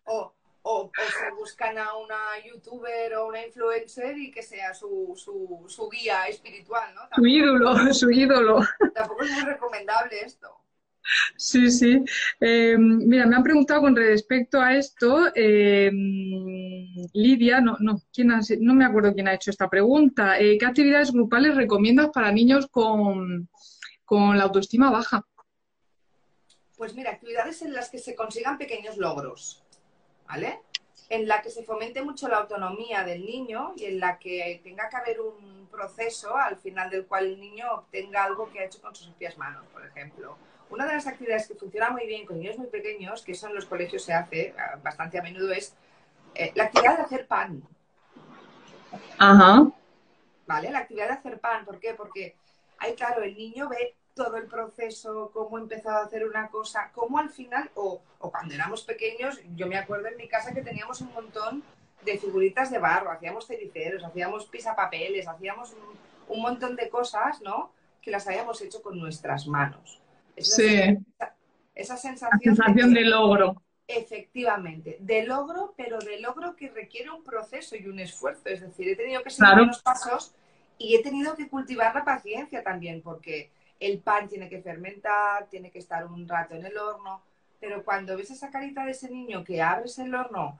[0.10, 5.66] O, o, se buscan a una youtuber o una influencer y que sea su, su,
[5.68, 7.02] su guía espiritual, ¿no?
[7.14, 8.62] su ídolo, su ídolo.
[8.94, 10.48] Tampoco es muy recomendable esto.
[11.36, 12.04] Sí, sí.
[12.40, 18.74] Em, mira, me han preguntado con respecto a esto, em, Lidia, no, no, ¿quién no
[18.74, 20.40] me acuerdo quién ha hecho esta pregunta.
[20.40, 23.50] Eh, ¿Qué actividades grupales recomiendas para niños con,
[24.06, 25.24] con la autoestima baja?
[26.76, 29.64] Pues mira, actividades en las que se consigan pequeños logros.
[30.28, 30.62] ¿vale?
[31.10, 34.90] En la que se fomente mucho la autonomía del niño y en la que tenga
[34.90, 38.82] que haber un proceso al final del cual el niño obtenga algo que ha hecho
[38.82, 40.38] con sus propias manos, por ejemplo.
[40.70, 43.56] Una de las actividades que funciona muy bien con niños muy pequeños, que eso en
[43.56, 44.54] los colegios se hace
[44.84, 45.74] bastante a menudo, es
[46.36, 47.64] eh, la actividad de hacer pan.
[49.18, 49.68] Ajá.
[50.46, 50.72] ¿Vale?
[50.72, 51.66] La actividad de hacer pan.
[51.66, 51.94] ¿Por qué?
[51.94, 52.36] Porque
[52.80, 57.20] ahí, claro, el niño ve todo el proceso, cómo empezado a hacer una cosa, cómo
[57.20, 61.14] al final, o, cuando éramos pequeños, yo me acuerdo en mi casa que teníamos un
[61.14, 61.64] montón
[62.04, 65.74] de figuritas de barro, hacíamos cericeros, hacíamos pisapapeles, hacíamos
[66.28, 67.72] un, montón de cosas, ¿no?
[68.02, 70.02] Que las habíamos hecho con nuestras manos.
[70.38, 70.98] Sí.
[71.76, 73.62] Esa, sensación, de, logro.
[73.88, 78.50] Efectivamente, de logro, pero de logro que requiere un proceso y un esfuerzo.
[78.50, 80.34] Es decir, he tenido que seguir unos pasos
[80.78, 85.72] y he tenido que cultivar la paciencia también, porque el pan tiene que fermentar, tiene
[85.72, 87.22] que estar un rato en el horno,
[87.60, 90.60] pero cuando ves esa carita de ese niño que abres el horno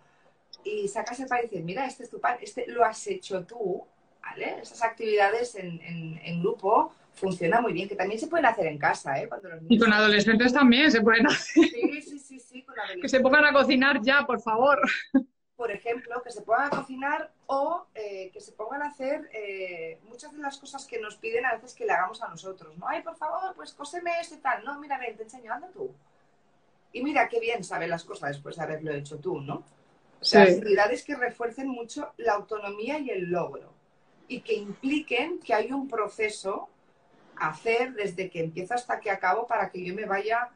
[0.64, 3.46] y sacas el pan y dices, mira, este es tu pan, este lo has hecho
[3.46, 3.84] tú,
[4.22, 4.60] ¿vale?
[4.62, 9.30] Esas actividades en, grupo funcionan muy bien, que también se pueden hacer en casa, ¿eh?
[9.68, 11.66] Y con adolescentes también se pueden hacer.
[11.66, 14.82] Sí, sí, sí, sí, con Que se pongan a cocinar ya, por favor
[15.58, 20.00] por ejemplo, que se pongan a cocinar o eh, que se pongan a hacer eh,
[20.04, 22.78] muchas de las cosas que nos piden a veces que le hagamos a nosotros.
[22.78, 24.64] No, ay, por favor, pues cóseme esto y tal.
[24.64, 25.92] No, mira, ven, te enseño, anda tú.
[26.94, 29.64] Y mira qué bien sabe las cosas después de haberlo hecho tú, ¿no?
[30.22, 33.74] O sea, actividades que refuercen mucho la autonomía y el logro
[34.28, 36.70] y que impliquen que hay un proceso
[37.40, 40.52] hacer desde que empiezo hasta que acabo para que yo me vaya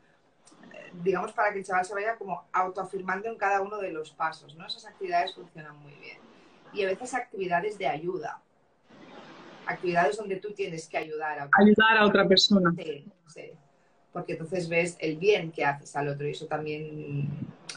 [0.93, 4.55] digamos, para que el chaval se vaya como autoafirmando en cada uno de los pasos,
[4.55, 4.65] ¿no?
[4.65, 6.17] Esas actividades funcionan muy bien.
[6.73, 8.41] Y a veces actividades de ayuda.
[9.65, 12.73] Actividades donde tú tienes que ayudar a otra Ayudar a otra persona.
[12.77, 13.51] Sí, sí.
[14.11, 17.29] Porque entonces ves el bien que haces al otro y eso también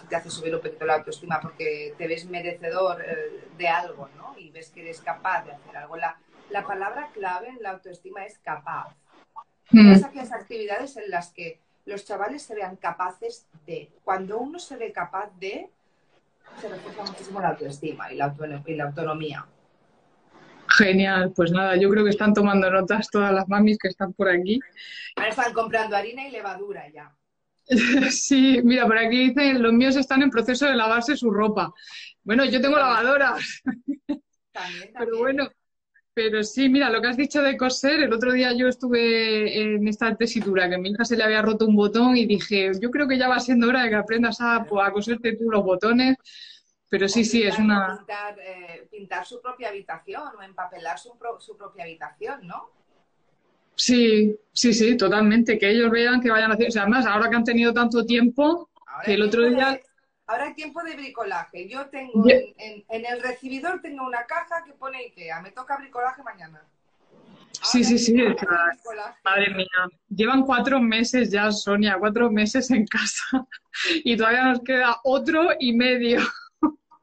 [0.09, 4.37] te hace subir un poquito la autoestima porque te ves merecedor eh, de algo, ¿no?
[4.37, 5.97] Y ves que eres capaz de hacer algo.
[5.97, 6.19] La,
[6.51, 8.95] la palabra clave en la autoestima es capaz.
[9.71, 9.93] Mm.
[9.93, 13.91] Esas actividades en las que los chavales se vean capaces de.
[14.05, 15.69] Cuando uno se ve capaz de,
[16.61, 18.35] se refuerza muchísimo la autoestima y la,
[18.67, 19.47] y la autonomía.
[20.69, 24.29] Genial, pues nada, yo creo que están tomando notas todas las mamis que están por
[24.29, 24.61] aquí.
[25.17, 27.15] Ahora están comprando harina y levadura ya.
[28.11, 31.73] Sí, mira, por aquí dicen, los míos están en proceso de lavarse su ropa.
[32.23, 33.37] Bueno, yo tengo lavadora.
[33.63, 34.03] También,
[34.53, 34.93] también.
[34.99, 35.49] Pero bueno,
[36.15, 39.87] pero sí, mira, lo que has dicho de coser, el otro día yo estuve en
[39.89, 42.91] esta tesitura, que a mi hija se le había roto un botón y dije, yo
[42.93, 45.65] creo que ya va siendo hora de que aprendas a, pues, a coserte tú los
[45.65, 46.17] botones.
[46.89, 47.97] Pero sí, sí, es una...
[47.99, 52.71] Pintar, eh, pintar, su propia habitación o empapelar su, su propia habitación, ¿no?
[53.75, 55.59] Sí, sí, sí, totalmente.
[55.59, 56.69] Que ellos vean que vayan a hacer...
[56.69, 58.71] O sea, además, ahora que han tenido tanto tiempo,
[59.05, 59.81] que el otro día...
[60.27, 61.69] hay tiempo de bricolaje.
[61.69, 65.41] Yo tengo en, el recibidor tengo una caja que pone IKEA.
[65.43, 66.63] Me toca bricolaje mañana.
[67.63, 68.15] sí, sí, sí.
[69.25, 69.69] madre mía.
[70.09, 73.25] Llevan cuatro meses ya, Sonia, cuatro meses en casa.
[74.05, 76.21] Y todavía nos queda otro y medio.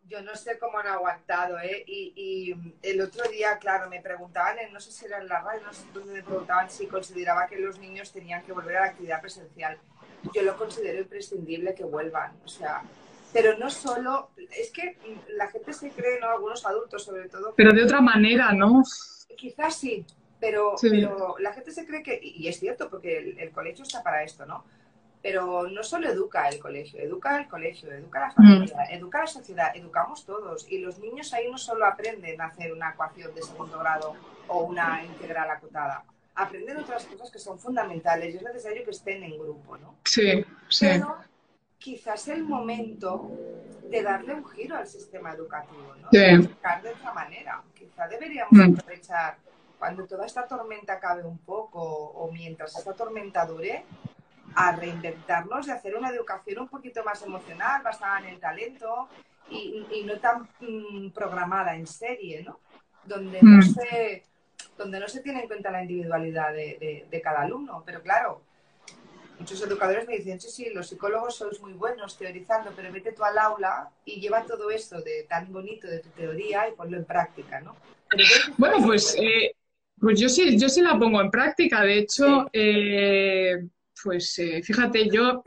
[0.06, 1.84] Yo no sé cómo han aguantado, ¿eh?
[1.86, 5.74] Y, el otro día, claro, me preguntaban, no sé si era en la radio, no
[5.74, 9.20] sé dónde me preguntaban si consideraba que los niños tenían que volver a la actividad
[9.20, 9.78] presencial.
[10.34, 12.32] Yo lo considero imprescindible que vuelvan.
[12.46, 12.84] O sea,
[13.34, 14.98] pero no solo, es que
[15.36, 16.30] la gente se cree, ¿no?
[16.30, 17.54] Algunos adultos sobre todo.
[17.56, 18.84] Pero de otra manera, ¿no?
[19.38, 20.06] Quizás sí,
[20.40, 24.24] pero, pero la gente se cree que, y es cierto, porque el, colegio está para
[24.24, 24.66] esto, ¿no?
[25.22, 28.94] Pero no solo educa el colegio, educa el colegio, educa la familia, mm.
[28.94, 30.66] educa la sociedad, educamos todos.
[30.70, 34.16] Y los niños ahí no solo aprenden a hacer una ecuación de segundo grado
[34.48, 39.24] o una integral acotada, aprenden otras cosas que son fundamentales y es necesario que estén
[39.24, 39.96] en grupo, ¿no?
[40.04, 40.88] Sí, sí
[41.82, 43.32] quizás el momento
[43.90, 46.08] de darle un giro al sistema educativo, ¿no?
[46.12, 46.18] Sí.
[46.18, 47.62] De de otra manera.
[47.74, 48.74] Quizá deberíamos mm.
[48.80, 49.38] aprovechar
[49.78, 53.84] cuando toda esta tormenta acabe un poco o mientras esta tormenta dure,
[54.54, 59.08] a reinventarnos y hacer una educación un poquito más emocional, basada en el talento
[59.50, 62.60] y, no tan mm, programada en serie, ¿no?
[63.06, 63.62] Donde no, mm.
[63.64, 64.24] se,
[64.78, 67.82] donde no se tiene en cuenta la individualidad de, cada alumno.
[67.86, 68.44] Pero claro,
[69.42, 73.24] muchos educadores me dicen, sí, sí, los psicólogos sois muy buenos teorizando, pero vete tú
[73.24, 77.06] al aula y lleva todo esto de tan bonito de tu teoría y ponlo en
[77.06, 77.76] práctica, ¿no?
[78.58, 79.56] bueno, pues, eh,
[80.00, 81.82] pues yo sí, yo sí la pongo en práctica.
[81.82, 83.66] De hecho, eh,
[84.04, 85.42] pues eh, fíjate, yo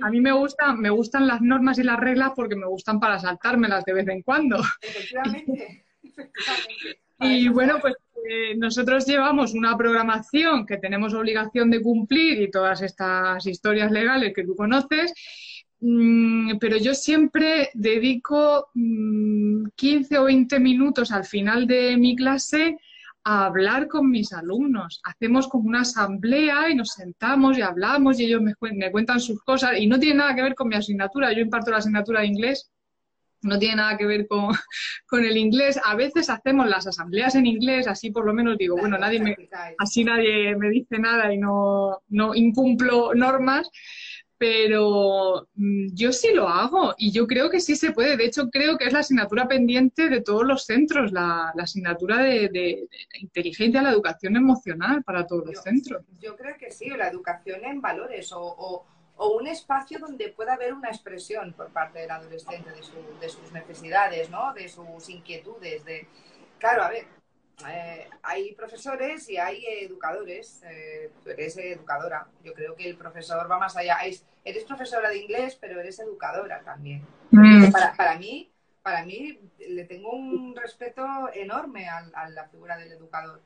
[0.00, 3.20] a mí me gustan, me gustan las normas y las reglas porque me gustan para
[3.20, 4.60] saltármelas de vez en cuando.
[4.80, 5.84] Efectivamente,
[7.20, 7.94] Y bueno, pues
[8.28, 14.32] eh, nosotros llevamos una programación que tenemos obligación de cumplir y todas estas historias legales
[14.34, 15.12] que tú conoces,
[15.80, 22.76] mm, pero yo siempre dedico 15 mm, o 20 minutos al final de mi clase
[23.24, 25.00] a hablar con mis alumnos.
[25.04, 28.54] Hacemos como una asamblea y nos sentamos y hablamos y ellos me,
[28.90, 31.32] cuentan sus cosas y no tiene nada que ver con mi asignatura.
[31.32, 32.71] Yo imparto la asignatura de inglés,
[33.42, 34.48] no tiene nada que ver con,
[35.06, 35.80] con, el inglés.
[35.84, 39.36] A veces hacemos las asambleas en inglés, así por lo menos digo, bueno, nadie me,
[39.78, 43.70] así nadie me dice nada y no, no incumplo normas
[44.42, 48.16] pero mm, yo sí lo hago y yo creo que sí se puede.
[48.16, 52.88] De hecho, creo que es la asignatura pendiente de todos los centros, la, asignatura de,
[53.20, 56.02] inteligencia, la educación emocional para todos los centros.
[56.20, 58.84] Yo creo que sí, la educación en valores o,
[59.30, 62.80] un espacio donde pueda haber una expresión por parte del adolescente de,
[63.20, 64.52] de sus necesidades, ¿no?
[64.54, 65.84] de sus inquietudes.
[65.84, 66.08] De...
[66.58, 67.06] Claro, a ver,
[67.68, 70.62] eh, hay profesores y hay educadores.
[70.64, 72.26] Eh, eres educadora.
[72.42, 73.98] Yo creo que el profesor va más allá.
[74.44, 77.06] eres profesora de inglés, pero eres educadora también.
[77.30, 77.70] Mm.
[77.96, 78.50] Para, mí,
[78.82, 83.40] para mí le tengo un respeto enorme a, la figura del educador.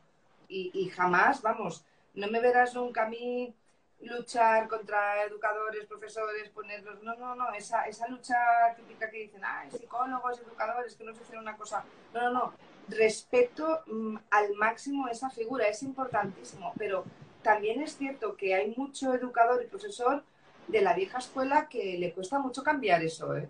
[0.48, 1.84] Y, jamás, vamos,
[2.14, 3.52] no me verás nunca a mí
[4.00, 7.02] luchar contra educadores, profesores, ponerlos.
[7.02, 7.52] No, no, no.
[7.52, 8.36] Esa, esa lucha
[8.76, 11.84] típica que dicen, ah, psicólogos, educadores, que no se hacen una cosa.
[12.12, 12.52] No, no, no
[12.88, 17.04] respeto mm, al máximo esa figura, es importantísimo, pero
[17.42, 20.24] también es cierto que hay mucho educador y profesor
[20.68, 23.48] de la vieja escuela que le cuesta mucho cambiar eso, ¿eh?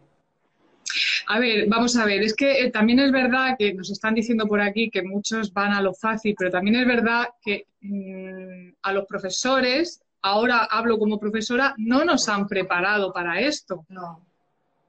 [1.28, 4.46] A ver, vamos a ver, es que eh, también es verdad que nos están diciendo
[4.46, 8.92] por aquí que muchos van a lo fácil, pero también es verdad que mm, a
[8.92, 13.84] los profesores, ahora hablo como profesora, no nos han preparado para esto.
[13.88, 14.24] No.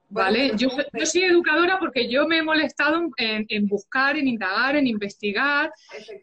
[0.10, 0.54] ¿Vale?
[0.56, 5.70] Yo, yo, soy educadora porque yo me he molestado en, buscar, en indagar, en investigar,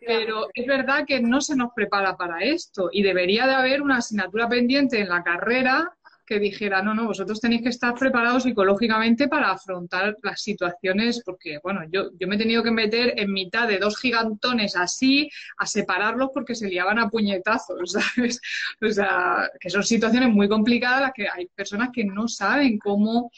[0.07, 3.99] pero es verdad que no se nos prepara para esto y debería de haber una
[3.99, 5.93] asignatura pendiente en la carrera
[6.27, 11.59] que dijera, no, no, vosotros tenéis que estar preparados psicológicamente para afrontar las situaciones, porque,
[11.63, 15.67] bueno, yo, yo me he tenido que meter en mitad de dos gigantones así, a
[15.67, 18.41] separarlos porque se liaban a puñetazos, ¿sabes?
[18.81, 23.31] O sea, que son situaciones muy complicadas las que hay personas que no saben cómo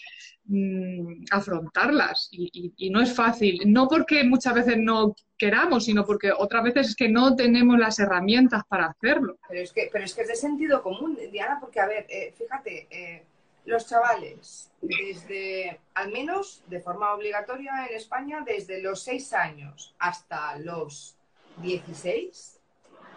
[0.48, 6.62] Mm, afrontarlas y, no es fácil, no porque muchas veces no queramos, sino porque otras
[6.62, 9.40] veces es que no tenemos las herramientas para hacerlo.
[9.48, 12.32] Pero es que, pero es, que es de sentido común, Diana, porque a ver, eh,
[12.38, 13.24] fíjate, eh,
[13.64, 20.56] los chavales, desde, al menos de forma obligatoria en España, desde los 6 años hasta
[20.60, 21.16] los
[21.56, 22.60] 16,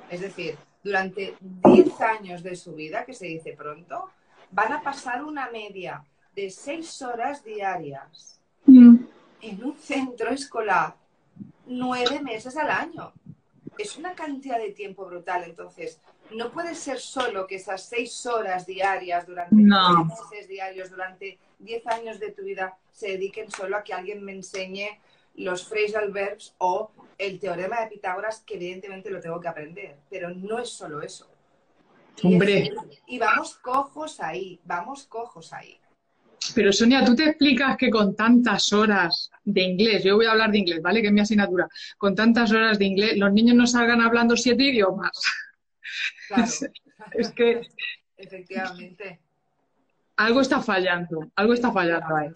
[0.10, 4.10] es decir, durante 10 años de su vida, que se dice pronto,
[4.50, 6.04] van a pasar una media
[6.36, 8.96] de seis horas diarias mm.
[9.42, 10.96] en un centro escolar,
[11.66, 13.14] nueve meses al año.
[13.78, 15.44] Es una cantidad de tiempo brutal.
[15.44, 16.00] Entonces,
[16.32, 20.06] no puede ser solo que esas seis horas diarias durante no.
[20.06, 24.34] meses diarios, durante diez años de tu vida, se dediquen solo a que alguien me
[24.34, 25.00] enseñe
[25.36, 29.98] los phrasal verbs o el teorema de Pitágoras, que evidentemente lo tengo que aprender.
[30.10, 31.30] Pero no es solo eso.
[32.24, 32.74] Hombre.
[33.08, 35.80] y vamos cojos ahí, vamos cojos ahí.
[36.56, 40.52] Pero Sonia, tú te explicas que con tantas horas de inglés, yo voy a hablar
[40.52, 41.02] de inglés, ¿vale?
[41.02, 44.64] Que es mi asignatura, con tantas horas de inglés, los niños no salgan hablando siete
[44.64, 45.12] idiomas.
[46.28, 46.44] Claro.
[47.14, 47.62] es, que...
[48.18, 49.20] Efectivamente.
[50.18, 52.30] Algo está fallando, algo está fallando ahí.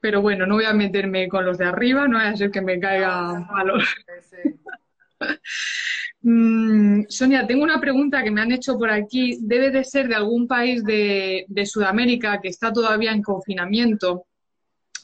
[0.00, 2.60] Pero bueno, no voy a meterme con los de arriba, no voy a ser que
[2.60, 3.94] me caigan palos.
[6.22, 9.38] Mm, Sonia, tengo una pregunta que me han hecho por aquí.
[9.40, 14.26] Debe de ser de algún país de, Sudamérica que está todavía en confinamiento,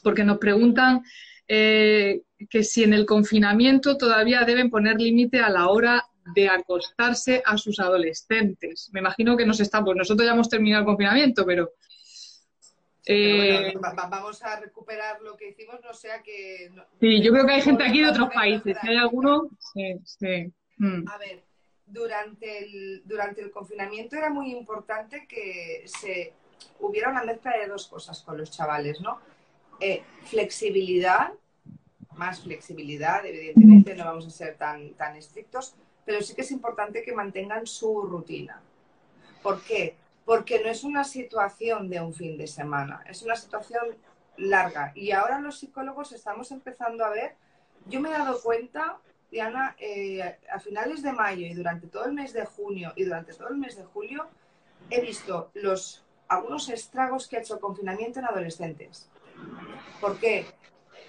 [0.01, 1.03] porque nos preguntan
[1.47, 7.41] eh, que si en el confinamiento todavía deben poner límite a la hora de acostarse
[7.45, 8.89] a sus adolescentes.
[8.93, 11.71] Me imagino que nos está, pues nosotros ya hemos terminado el confinamiento, pero...
[13.11, 13.73] Eh,
[14.11, 16.69] vamos a recuperar lo que hicimos, no sea que...
[16.99, 18.77] sí, yo creo que hay gente aquí de otros países.
[18.79, 20.53] Si hay alguno, sí, sí.
[20.79, 21.07] Mm.
[21.07, 21.43] A ver,
[21.85, 26.33] durante el, durante el confinamiento era muy importante que se
[26.79, 29.19] hubiera una mezcla de dos cosas con los chavales, ¿no?
[29.79, 31.31] Eh, flexibilidad,
[32.15, 35.75] más flexibilidad, evidentemente no vamos a ser tan, tan estrictos,
[36.05, 38.61] pero sí que es importante que mantengan su rutina.
[39.41, 39.95] ¿Por qué?
[40.25, 43.95] Porque no es una situación de un fin de semana, es una situación
[44.37, 44.91] larga.
[44.95, 47.35] Y ahora los psicólogos estamos empezando a ver,
[47.87, 48.97] yo me he dado cuenta,
[49.31, 53.33] Diana, eh, a finales de mayo y durante todo el mes de junio y durante
[53.33, 54.27] todo el mes de julio,
[54.89, 59.09] he visto los, algunos estragos que ha hecho el confinamiento en adolescentes.
[60.01, 60.45] ¿Por qué?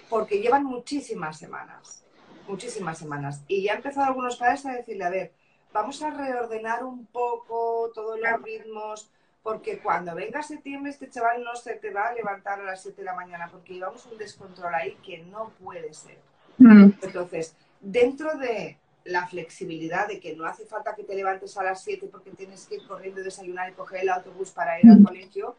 [0.09, 2.03] Porque llevan muchísimas semanas,
[2.47, 3.43] muchísimas semanas.
[3.47, 5.33] Y ya han empezado algunos padres a decirle, a ver,
[5.73, 9.09] vamos a reordenar un poco todos los ritmos,
[9.41, 12.97] porque cuando venga septiembre este chaval no se te va a levantar a las 7
[12.97, 16.19] de la mañana, porque llevamos un descontrol ahí que no puede ser.
[16.57, 16.91] Mm.
[17.01, 21.83] Entonces, dentro de la flexibilidad de que no hace falta que te levantes a las
[21.83, 25.55] 7 porque tienes que ir corriendo, desayunar y coger el autobús para ir al colegio,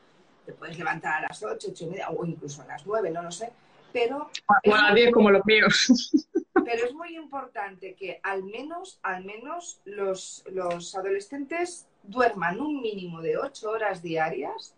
[0.47, 3.23] te puedes levantar a las 8, 8 y media, o incluso a las 9, no
[3.23, 3.51] lo sé.
[3.93, 4.31] Pero.
[4.67, 6.11] O a las 10 como los míos.
[6.65, 13.21] Pero es muy importante que al menos, al menos los, los adolescentes duerman un mínimo
[13.21, 14.75] de 8 horas diarias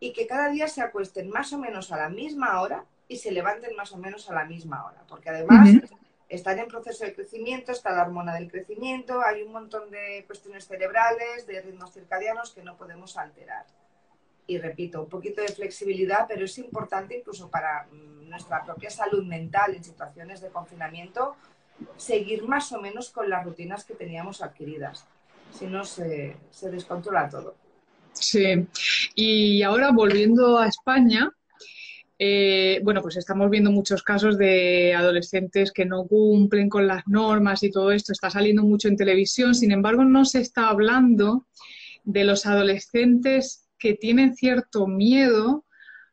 [0.00, 3.32] y que cada día se acuesten más o menos a la misma hora y se
[3.32, 5.02] levanten más o menos a la misma hora.
[5.08, 5.68] Porque además
[6.34, 10.66] están en proceso de crecimiento, está la hormona del crecimiento, hay un montón de cuestiones
[10.66, 13.66] cerebrales, de ritmos circadianos que no podemos alterar.
[14.46, 19.24] Y repito, un poquito de flexibilidad, pero es importante incluso para mm, nuestra propia salud
[19.24, 21.36] mental en situaciones de confinamiento,
[21.96, 25.06] seguir más o menos con las rutinas que teníamos adquiridas.
[25.52, 27.54] Si no, se, se descontrola todo.
[28.12, 28.66] Sí,
[29.14, 31.32] y ahora volviendo a España,
[32.18, 37.62] eh, bueno, pues estamos viendo muchos casos de adolescentes que no cumplen con las normas
[37.62, 38.12] y todo esto.
[38.12, 39.54] Está saliendo mucho en televisión.
[39.54, 41.46] Sin embargo, no se está hablando
[42.04, 45.64] de los adolescentes que tienen cierto miedo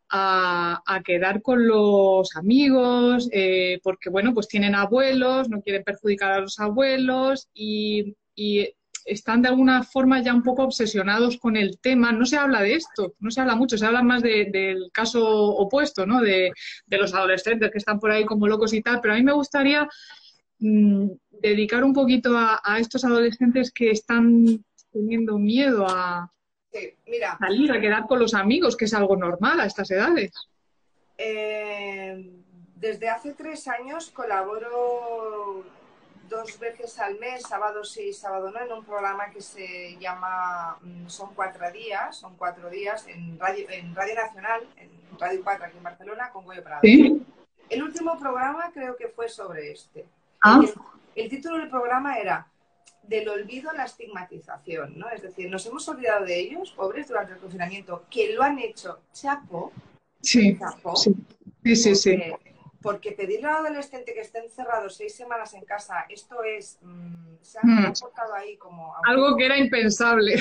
[0.10, 6.40] a, quedar con los amigos, eh, porque, bueno, pues tienen abuelos, no quieren perjudicar a
[6.42, 8.16] los abuelos y
[9.06, 12.12] están de alguna forma ya un poco obsesionados con el tema.
[12.12, 16.06] No se habla de esto, no se habla mucho, se habla más del caso opuesto,
[16.06, 16.22] ¿no?
[16.22, 16.52] De,
[16.88, 19.88] los adolescentes que están por ahí como locos y tal, pero a mí me gustaría
[20.60, 21.08] mm,
[21.42, 26.30] dedicar un poquito a, estos adolescentes que están teniendo miedo a
[27.40, 30.32] salir, a quedar con los amigos, que es algo normal a estas edades.
[31.18, 32.42] Eh,
[32.76, 35.64] desde hace tres años colaboro
[36.32, 40.78] dos veces al mes, sábado sí y sábado no, en un programa que se llama
[40.82, 45.66] mm, Son cuatro días, son cuatro días en Radio, en Radio Nacional, en Radio 4
[45.66, 46.82] aquí en Barcelona, con Goyo Prado.
[46.84, 50.06] El último programa creo que fue sobre este.
[50.42, 50.62] Ah.
[51.16, 52.48] El, título del programa era
[53.04, 55.10] Del olvido a la estigmatización, ¿no?
[55.10, 59.00] Es decir, nos hemos olvidado de ellos, pobres, durante el confinamiento, que lo han hecho
[59.14, 59.72] chapo.
[60.22, 60.58] Sí,
[61.64, 61.96] sí, sí.
[61.96, 62.18] sí
[62.82, 67.36] porque pedirle a un adolescente que esté encerrado seis semanas en casa, esto es, mm,
[67.42, 67.94] se ha mm.
[68.00, 68.96] portado ahí como...
[69.04, 70.40] Algo que era impensable.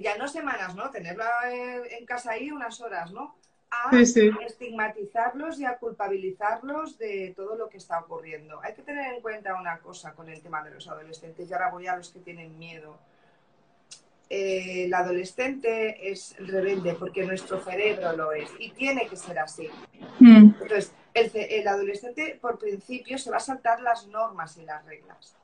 [0.00, 0.90] Ya no semanas, ¿no?
[0.90, 3.36] Tenerla en casa ahí unas horas, ¿no?
[3.70, 8.60] A estigmatizarlos y a culpabilizarlos de todo lo que está ocurriendo.
[8.62, 11.70] Hay que tener en cuenta una cosa con el tema de los adolescentes, y ahora
[11.70, 12.98] voy a los que tienen miedo
[14.28, 19.68] eh, el adolescente es rebelde porque nuestro cerebro lo es y tiene que ser así.
[20.18, 20.54] Mm.
[20.60, 25.36] Entonces, el, adolescente por principio se va a saltar las normas y las reglas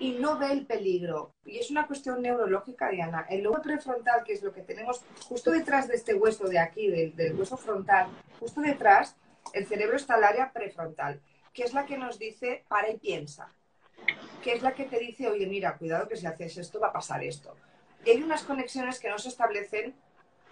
[0.00, 1.30] y no ve el peligro.
[1.44, 3.24] Y es una cuestión neurológica, Diana.
[3.30, 6.88] El lobo prefrontal, que es lo que tenemos justo detrás de este hueso de aquí,
[6.88, 8.08] del, del hueso frontal,
[8.40, 9.16] justo detrás,
[9.52, 11.20] el cerebro está el área prefrontal,
[11.52, 13.52] que es la que nos dice para y piensa,
[14.42, 16.92] que es la que te dice, oye, mira, cuidado que si haces esto va a
[16.92, 17.54] pasar esto.
[18.04, 19.94] Y hay unas conexiones que no se establecen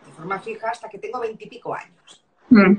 [0.06, 2.24] de forma fija hasta que tengo veintipico años.
[2.48, 2.76] Mm.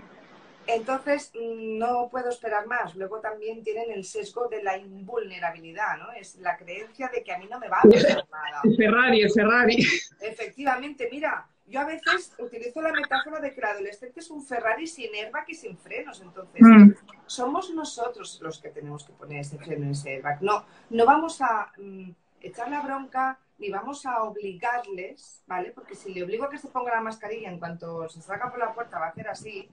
[0.65, 2.95] Entonces, no puedo esperar más.
[2.95, 6.11] Luego también tienen el sesgo de la invulnerabilidad, ¿no?
[6.13, 8.61] Es la creencia de que a mí no me va a pasar nada.
[8.63, 9.85] El Ferrari, el Ferrari.
[10.21, 14.87] Efectivamente, mira, yo a veces utilizo la metáfora de que el adolescente es un Ferrari
[14.87, 16.21] sin airbag y sin frenos.
[16.21, 16.91] Entonces, mm.
[17.25, 20.41] somos nosotros los que tenemos que poner ese freno, ese airbag.
[20.41, 22.09] No, no vamos a mm,
[22.41, 25.71] echar la bronca, ni vamos a obligarles, ¿vale?
[25.71, 28.59] Porque si le obligo a que se ponga la mascarilla en cuanto se saca por
[28.59, 29.69] la puerta va a hacer así,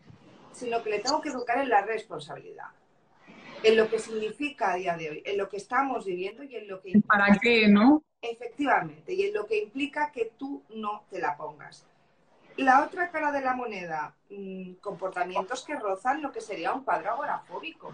[0.53, 2.69] sino que le tengo que educar en la responsabilidad,
[3.65, 6.69] en lo que significa a día de hoy, en lo que estamos viviendo y en
[6.69, 7.01] lo que...
[7.05, 8.05] ¿Para qué, no?
[8.23, 11.85] Efectivamente, y en lo que implica que tú no te la pongas.
[12.59, 17.11] La otra cara de la moneda, mm, comportamientos que rozan lo que sería un cuadro
[17.11, 17.91] agorafóbico,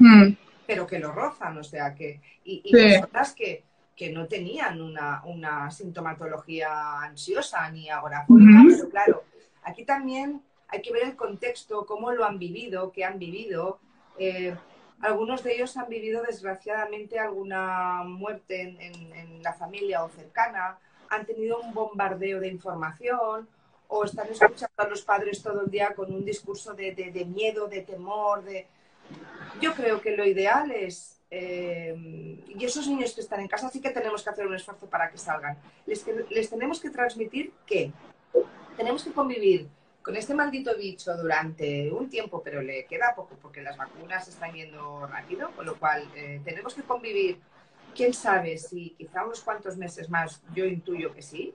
[0.00, 0.32] mm.
[0.66, 2.20] pero que lo rozan, o sea que...
[2.42, 3.02] Y, y que
[3.98, 9.24] que no tenían una, una sintomatología ansiosa ni agorafóbica, pero claro,
[9.64, 13.80] aquí también hay que ver el contexto, cómo lo han vivido, qué han vivido.
[14.16, 14.54] Eh,
[15.00, 20.78] algunos de ellos han vivido desgraciadamente alguna muerte en, la familia o cercana,
[21.10, 23.48] han tenido un bombardeo de información
[23.88, 27.66] o están escuchando a los padres todo el día con un discurso de, de miedo,
[27.66, 28.44] de temor.
[28.44, 28.66] De...
[29.60, 31.94] Yo creo que lo ideal es eh,
[32.48, 35.10] y esos niños que están en casa sí que tenemos que hacer un esfuerzo para
[35.10, 35.56] que salgan.
[35.86, 37.92] Les, les tenemos que transmitir que
[38.76, 39.68] tenemos que convivir
[40.02, 44.54] con este maldito bicho durante un tiempo, pero le queda poco porque las vacunas están
[44.54, 47.38] yendo rápido, con lo cual eh, tenemos que convivir.
[47.94, 51.52] Quién sabe si quizá unos cuantos meses más, yo intuyo que sí,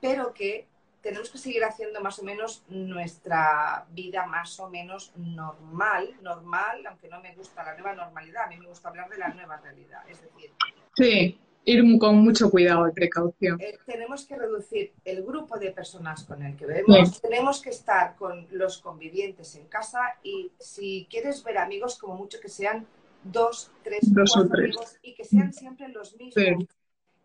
[0.00, 0.66] pero que
[1.06, 7.08] tenemos que seguir haciendo más o menos nuestra vida más o menos normal, normal, aunque
[7.08, 10.00] no me gusta la nueva normalidad, a mí me gusta hablar de la nueva realidad,
[10.10, 10.50] es decir...
[10.96, 13.60] Sí, ir con mucho cuidado y precaución.
[13.60, 18.16] Eh, tenemos que reducir el grupo de personas con el que vemos, tenemos que estar
[18.16, 22.84] con los convivientes en casa y si quieres ver amigos, como mucho que sean
[23.22, 26.64] dos, tres, cuatro amigos y que sean siempre los mismos.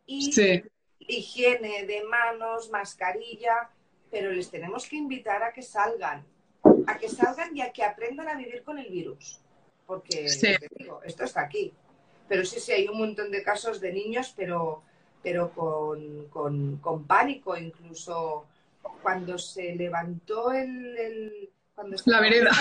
[0.06, 0.62] Y sí
[1.08, 3.70] higiene de manos, mascarilla,
[4.10, 6.26] pero les tenemos que invitar a que salgan,
[6.88, 9.40] a que salgan y a que aprendan a vivir con el virus.
[9.86, 10.28] Porque,
[10.78, 11.74] digo, esto está aquí.
[12.28, 14.84] Pero sí, sí, hay un montón de casos de niños, pero,
[15.22, 18.48] pero con, pánico, incluso
[19.02, 21.50] cuando se levantó el...
[21.76, 22.52] cuando la vereda.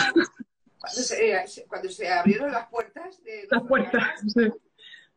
[1.68, 4.22] Cuando se, abrieron las puertas de las puertas,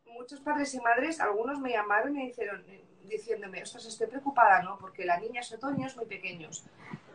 [0.06, 2.64] muchos padres y madres, algunos me llamaron y me dijeron,
[3.08, 4.78] diciéndome, ostras, estoy preocupada, ¿no?
[4.78, 6.64] Porque la niña es niños muy pequeños.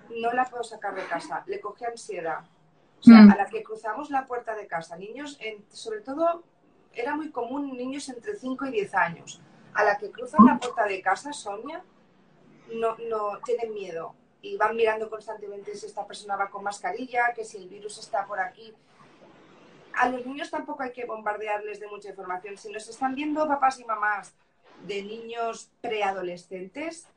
[0.10, 1.44] No la puedo sacar de casa.
[1.48, 2.40] Le coge ansiedad.
[3.00, 3.32] O sea, mm.
[3.32, 6.44] a la que cruzamos la puerta de casa, niños, en, sobre todo,
[6.94, 9.42] era muy común niños entre 5 y 10 años.
[9.74, 11.84] A la que cruzan la puerta de casa, Sonia,
[12.74, 17.44] no, no tienen miedo y van mirando constantemente si esta persona va con mascarilla, que
[17.44, 18.74] si el virus está por aquí.
[19.94, 22.58] A los niños tampoco hay que bombardearles de mucha información.
[22.58, 24.34] Si nos están viendo papás y mamás
[24.88, 27.08] de niños preadolescentes,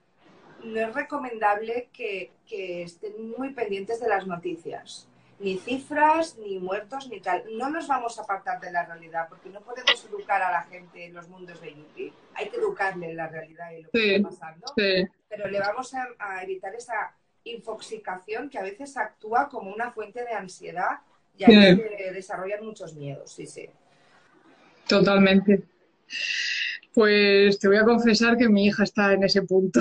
[0.65, 5.09] no es recomendable que, estén muy pendientes de las noticias.
[5.39, 7.45] Ni cifras, ni muertos, ni tal.
[7.57, 11.07] No nos vamos a apartar de la realidad, porque no podemos educar a la gente
[11.07, 12.13] en los mundos de YouTube.
[12.35, 14.67] Hay que educarle en la realidad y lo que está pasando.
[14.77, 20.33] Pero le vamos a, evitar esa infoxicación que a veces actúa como una fuente de
[20.33, 21.01] ansiedad
[21.37, 23.33] y a veces desarrollan muchos miedos.
[23.33, 23.69] Sí, sí.
[24.87, 25.63] Totalmente.
[26.95, 29.81] Pues te voy a confesar que mi hija está en ese punto.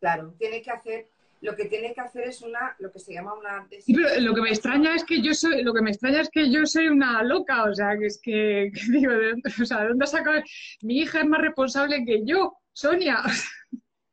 [0.00, 1.08] Claro, tiene que hacer,
[1.42, 3.68] lo que tiene que hacer es una, lo que se llama una...
[3.68, 6.50] pero lo que me extraña es que yo soy, lo que me extraña es que
[6.50, 9.88] yo soy una loca, o sea, que es que, digo, ¿de dónde, o sea, ¿de
[9.88, 10.44] dónde ha
[10.82, 13.22] Mi hija es más responsable que yo, Sonia.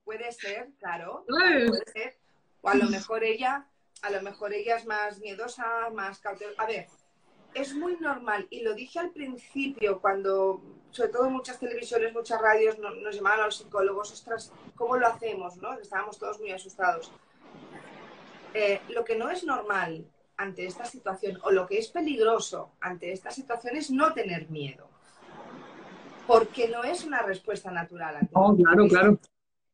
[0.03, 1.25] Puede ser, claro.
[1.27, 2.17] Puede ser.
[2.61, 3.67] O a lo mejor ella,
[4.01, 6.61] a lo mejor ella es más miedosa, más cautelosa.
[6.61, 6.87] A ver,
[7.53, 12.77] es muy normal, y lo dije al principio, cuando, sobre todo muchas televisiones, muchas radios
[12.79, 15.57] nos, llamaban a los psicólogos, ostras, ¿cómo lo hacemos?
[15.57, 15.73] ¿no?
[15.73, 17.11] Estábamos todos muy asustados.
[18.53, 20.05] Eh, lo que no es normal
[20.37, 24.87] ante esta situación, o lo que es peligroso ante esta situación, es no tener miedo.
[26.25, 28.29] Porque no es una respuesta natural.
[28.33, 29.19] oh, claro, claro.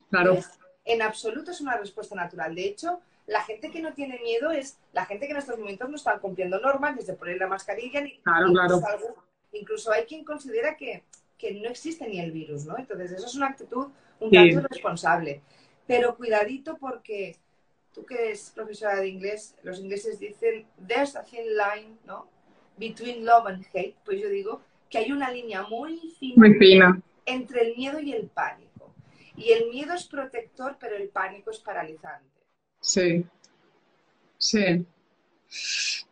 [0.10, 0.38] claro.
[0.86, 2.56] en absoluto es una respuesta natural.
[2.56, 5.90] De hecho, la gente que no tiene miedo es la gente que en estos momentos
[5.90, 8.82] no está cumpliendo normas, desde poner la mascarilla, ni, claro, claro.
[9.56, 11.04] Incluso hay quien considera que,
[11.62, 12.76] no existe ni el virus, ¿no?
[12.78, 13.88] Entonces, eso es una actitud
[14.20, 15.42] un tanto irresponsable.
[15.86, 17.36] Pero cuidadito porque
[17.94, 22.28] tú que eres profesora de inglés, los ingleses dicen, there's a thin line, ¿no?
[22.78, 23.96] Between love and hate.
[24.04, 27.02] Pues yo digo que hay una línea muy fina, muy fina.
[27.26, 28.94] entre el miedo y el pánico.
[29.38, 32.42] Y el miedo es protector, pero el pánico es paralizante.
[32.80, 33.26] Sí,
[34.38, 34.86] sí.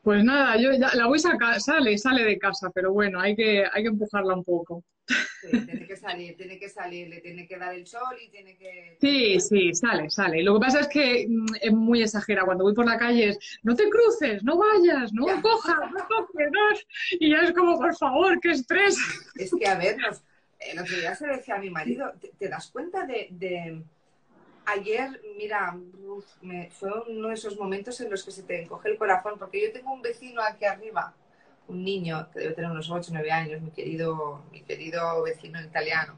[0.01, 3.35] Pues nada, yo ya la voy a sacar, sale, sale de casa, pero bueno, hay
[3.35, 4.83] que, hay que empujarla un poco.
[5.07, 8.57] Sí, tiene que salir, tiene que salir, le tiene que dar el sol y tiene
[8.57, 8.97] que...
[8.99, 10.43] Sí, sí, sale, sale.
[10.43, 12.47] Lo que pasa es que mm, es muy exagerado.
[12.47, 16.77] Cuando voy por la calle es, no te cruces, no vayas, no cojas, no no.
[17.19, 18.97] Y ya es como, por favor, qué estrés.
[19.35, 20.23] Es que, a ver, nos,
[20.59, 23.83] el otro día se decía a mi marido, ¿te, das cuenta de
[24.65, 25.77] ayer, mira,
[26.71, 29.71] fue uno de esos momentos en los que se te encoge el corazón, porque yo
[29.71, 31.13] tengo un vecino aquí arriba,
[31.67, 35.61] un niño que debe tener unos 8 o 9 años, mi querido, mi querido vecino
[35.61, 36.17] italiano,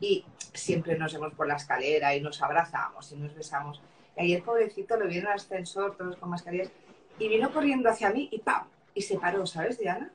[0.00, 3.82] y siempre nos vemos por la escalera y nos abrazamos y nos besamos.
[4.16, 6.70] Y ayer, pobrecito, lo vieron al ascensor, todos con mascarillas,
[7.18, 8.68] y vino corriendo hacia mí y ¡pam!
[8.94, 10.12] Y se paró, ¿sabes, Diana?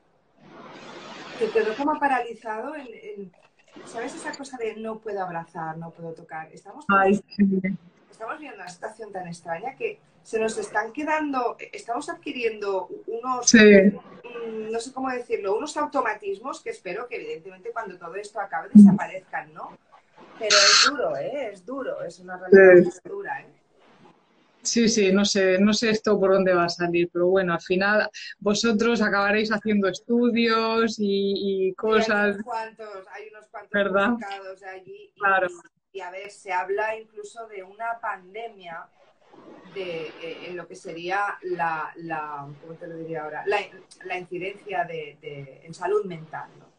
[1.39, 3.32] que quedó como paralizado en,
[3.86, 6.51] ¿sabes esa cosa de no puedo abrazar, no puedo tocar?
[6.51, 6.86] Estamos,
[8.11, 14.71] estamos viendo una situación tan extraña que se nos están quedando, estamos adquiriendo unos, mm,
[14.71, 19.53] no sé cómo decirlo, unos automatismos que espero que evidentemente cuando todo esto acabe desaparezcan,
[19.53, 19.78] ¿no?
[20.39, 21.49] Pero es duro, ¿eh?
[21.51, 23.62] Es duro, es una realidad dura, ¿eh?
[24.64, 27.61] Sí, sí, no sé, no sé esto por dónde va a salir, pero bueno, al
[27.61, 28.09] final
[28.39, 32.07] vosotros acabaréis haciendo estudios y, cosas.
[32.09, 35.11] hay unos cuantos, hay unos cuantos allí.
[35.14, 35.47] Y, claro.
[35.91, 38.88] y, a ver, se habla incluso de una pandemia
[39.76, 43.43] de, eh, en lo que sería la, la ¿cómo te lo diría ahora?
[43.45, 46.72] La, incidencia de, en salud mental, ¿no?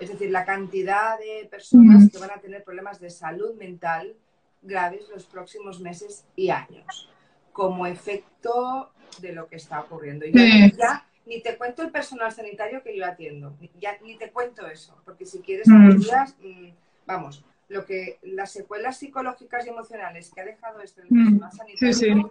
[0.00, 4.16] Es decir, la cantidad de personas que van a tener problemas de salud mental
[4.62, 7.10] graves los próximos meses y años
[7.58, 10.24] como efecto de lo que está ocurriendo.
[10.24, 14.64] Y ya, ni te cuento el personal sanitario que yo atiendo, ya ni te cuento
[14.68, 15.96] eso, porque si quieres mm.
[15.98, 16.72] mm.
[17.04, 21.40] vamos, lo que las secuelas psicológicas y emocionales que ha dejado esto en el mm.
[21.40, 22.30] personal sanitario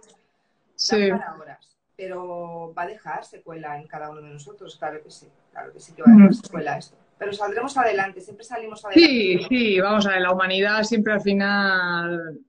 [0.74, 1.76] sí, para horas.
[1.94, 5.80] Pero va a dejar secuela en cada uno de nosotros, claro que sí, claro que
[5.80, 6.96] sí que va a dejar secuela esto.
[7.18, 9.06] Pero saldremos adelante, siempre salimos adelante.
[9.06, 12.40] Sí, sí, vamos a ver, la humanidad siempre al final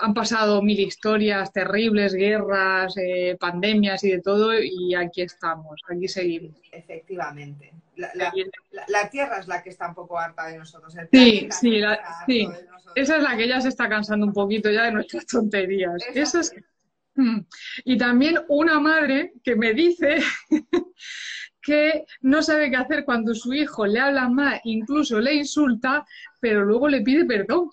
[0.00, 6.08] han pasado mil historias terribles, guerras, eh, pandemias y de todo, y aquí estamos, aquí
[6.08, 6.56] seguimos.
[6.72, 7.72] Efectivamente.
[7.96, 10.94] La, Tierra es la que está un poco harta de nosotros.
[11.12, 11.82] sí, sí,
[12.26, 12.48] sí.
[12.94, 16.02] Esa es la que ya se está cansando un poquito ya de nuestras tonterías.
[16.14, 16.52] Eso es...
[17.14, 17.40] Mm.
[17.84, 20.18] Y también una madre que me dice
[21.62, 26.04] que no sabe qué hacer cuando su hijo le habla mal, incluso le insulta,
[26.40, 27.70] pero luego le pide perdón.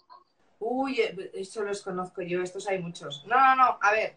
[0.59, 3.25] Uy, eh, eso los conozco yo, estos hay muchos.
[3.27, 4.15] No, no, no, a ver.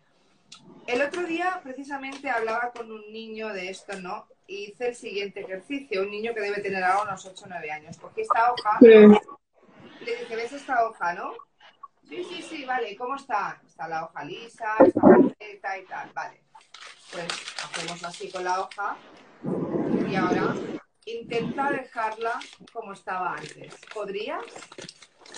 [0.86, 4.26] El otro día precisamente hablaba con un niño de esto, ¿no?
[4.46, 7.70] Y hice el siguiente ejercicio, un niño que debe tener ahora unos 8 o 9
[7.70, 7.98] años.
[7.98, 11.32] Cogí esta hoja, le dije, ¿ves esta hoja, no?
[12.08, 13.60] Sí, sí, sí, vale, ¿cómo está?
[13.66, 16.40] Está la hoja lisa, está perfecta y tal, vale.
[17.12, 17.26] Pues
[17.62, 18.96] hacemos así con la hoja
[20.08, 20.54] y ahora
[21.04, 22.40] intenta dejarla
[22.72, 23.74] como estaba antes.
[23.92, 24.44] ¿Podrías?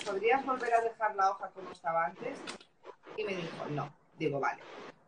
[0.05, 2.37] ¿Podrías volver a dejar la hoja como estaba antes?
[3.17, 3.93] Y me dijo, no.
[4.17, 4.61] Digo, vale.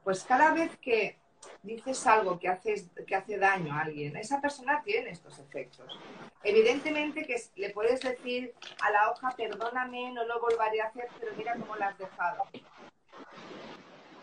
[0.04, 1.18] Pues cada vez que
[1.62, 6.00] dices algo que, haces, que hace daño a alguien, esa persona tiene estos efectos.
[6.44, 11.32] Evidentemente que le puedes decir a la hoja, perdóname, no lo volveré a hacer, pero
[11.38, 12.44] mira cómo la has dejado.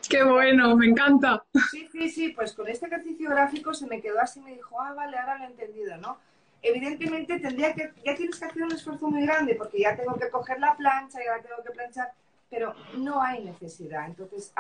[0.09, 1.45] Qué bueno, me encanta.
[1.71, 4.93] Sí, sí, sí, pues con este ejercicio gráfico se me quedó así, me dijo, ah,
[4.93, 6.19] vale, ahora lo he entendido, ¿no?
[6.63, 10.31] Evidentemente tendría que, ya tienes que hacer un esfuerzo muy grande porque ya tengo que
[10.31, 12.13] coger la plancha, ya tengo que planchar,
[12.49, 14.07] pero no hay necesidad.
[14.07, 14.53] Entonces,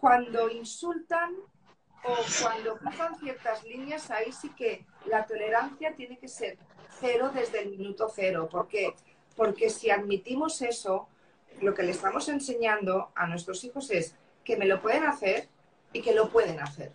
[0.00, 1.34] cuando insultan
[2.04, 6.58] o cuando cruzan ciertas líneas, ahí sí que la tolerancia tiene que ser
[7.00, 8.48] cero desde el minuto cero.
[8.50, 8.94] ¿Por qué?
[9.36, 11.08] Porque si admitimos eso,
[11.60, 15.48] lo que le estamos enseñando a nuestros hijos es que me lo pueden hacer
[15.92, 16.92] y que lo pueden hacer.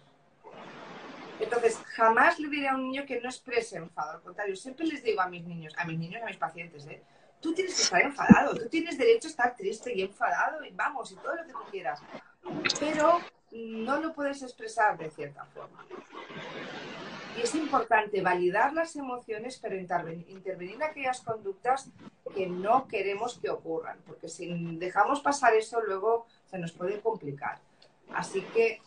[1.39, 4.11] Entonces, jamás le diré a un niño que no exprese enfado.
[4.11, 7.01] Al contrario, siempre les digo a mis niños, a mis niños, a mis pacientes, ¿eh?
[7.39, 11.11] tú tienes que estar enfadado, tú tienes derecho a estar triste y enfadado, y vamos,
[11.11, 12.01] y todo lo que tú quieras.
[12.79, 13.19] Pero
[13.51, 15.85] no lo puedes expresar de cierta forma.
[17.37, 21.89] Y es importante validar las emociones, pero intervenir en aquellas conductas
[22.35, 27.59] que no queremos que ocurran, porque si dejamos pasar eso, luego se nos puede complicar.
[28.13, 28.81] Así que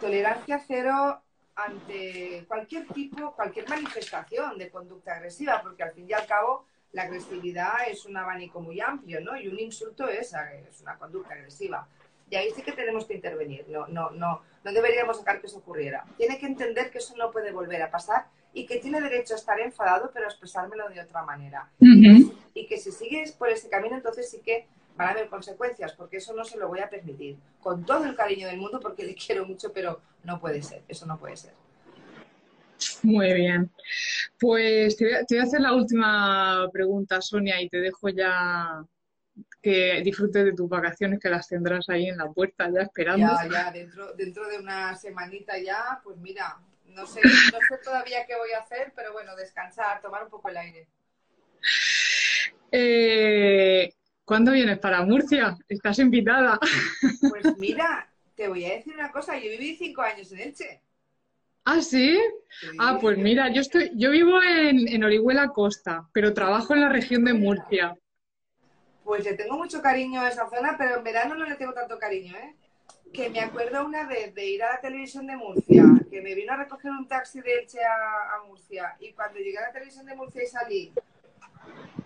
[0.00, 1.20] tolerancia cero
[1.64, 7.02] ante cualquier tipo, cualquier manifestación de conducta agresiva, porque al fin y al cabo la
[7.02, 9.36] agresividad es un abanico muy amplio, ¿no?
[9.36, 10.34] Y un insulto es,
[10.68, 11.88] es una conducta agresiva.
[12.28, 13.66] Y ahí sí que tenemos que intervenir.
[13.68, 16.04] No, no, no, no deberíamos dejar que eso ocurriera.
[16.16, 19.36] Tiene que entender que eso no puede volver a pasar y que tiene derecho a
[19.36, 21.70] estar enfadado, pero a expresármelo de otra manera.
[22.54, 24.66] Y que si sigues por ese camino, entonces sí que
[24.96, 27.36] van a haber consecuencias, porque eso no se lo voy a permitir.
[27.60, 31.06] Con todo el cariño del mundo, porque le quiero mucho, pero no puede ser, eso
[31.06, 31.52] no puede ser.
[33.02, 33.70] Muy bien.
[34.38, 38.84] Pues te voy, a, hacer la última pregunta, Sonia, y te dejo ya
[39.62, 43.26] que disfrutes de tus vacaciones, que las tendrás ahí en la puerta ya esperando.
[43.26, 48.26] Ya, ya, dentro, dentro de una semanita ya, pues mira, no sé, no sé todavía
[48.26, 50.88] qué voy a hacer, pero bueno, descansar, tomar un poco el aire.
[52.72, 53.94] Eh,
[54.32, 55.58] ¿Cuándo vienes para Murcia?
[55.68, 56.58] Estás invitada.
[57.28, 60.80] Pues mira, te voy a decir una cosa, yo viví cinco años en Elche.
[61.66, 62.18] ¿Ah, sí?
[62.78, 67.26] ah, pues mira, yo estoy, yo vivo en, Orihuela Costa, pero trabajo en la región
[67.26, 67.94] de Murcia.
[69.04, 71.98] Pues le tengo mucho cariño a esa zona, pero en verano no le tengo tanto
[71.98, 72.56] cariño, ¿eh?
[73.12, 76.54] que me acuerdo una vez de ir a la televisión de Murcia, que me vino
[76.54, 80.06] a recoger un taxi de Elche a, a Murcia y cuando llegué a la televisión
[80.06, 80.92] de Murcia y salí,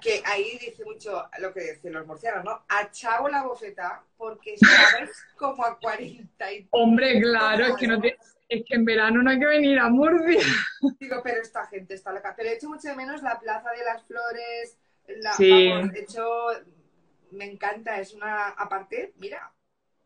[0.00, 2.62] que ahí dice mucho lo que dicen los murcianos, ¿no?
[2.68, 6.66] A Chavo la bofeta porque estabais como a 40 y...
[6.70, 8.16] Hombre, claro, es que, no te-
[8.48, 10.40] es que en verano no hay que venir a Murcia.
[11.00, 12.34] Digo, pero esta gente está loca.
[12.36, 14.76] Pero he hecho mucho de menos la Plaza de las Flores,
[15.08, 15.68] la, Sí.
[15.70, 16.24] vamos, he hecho...
[17.32, 18.48] Me encanta, es una...
[18.50, 19.52] Aparte, mira,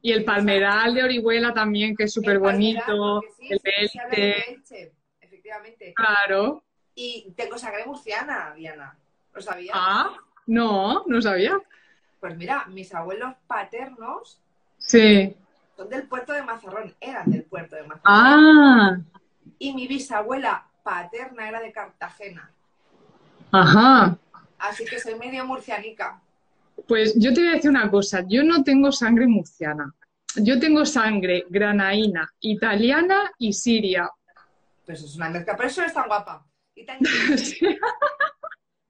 [0.01, 3.21] Y el palmeral de Orihuela también, que es súper bonito.
[3.39, 5.93] sí, El sí, de Elche, efectivamente.
[5.95, 6.65] claro.
[6.95, 8.97] Y tengo sangre murciana, Diana.
[9.35, 9.77] ¿Lo sabías?
[9.79, 10.11] Ah,
[10.47, 11.59] no, no sabía.
[12.21, 14.41] Pues mira, mis abuelos paternos
[14.79, 15.35] Sí.
[15.77, 18.03] son del puerto de Mazarrón, eran del puerto de Mazarrón.
[18.05, 18.99] Ah,
[19.59, 22.51] Y mi bisabuela paterna era de Cartagena.
[23.53, 24.17] ajá.
[24.59, 26.21] Así que soy medio murcianica.
[26.87, 29.95] Pues yo te voy a decir una cosa, yo no tengo sangre murciana.
[30.37, 34.11] Yo tengo sangre granaína, italiana y siria.
[34.87, 35.57] Pues es una mezcla.
[35.57, 36.45] Por eso eres tan guapa.
[36.75, 36.99] Y tan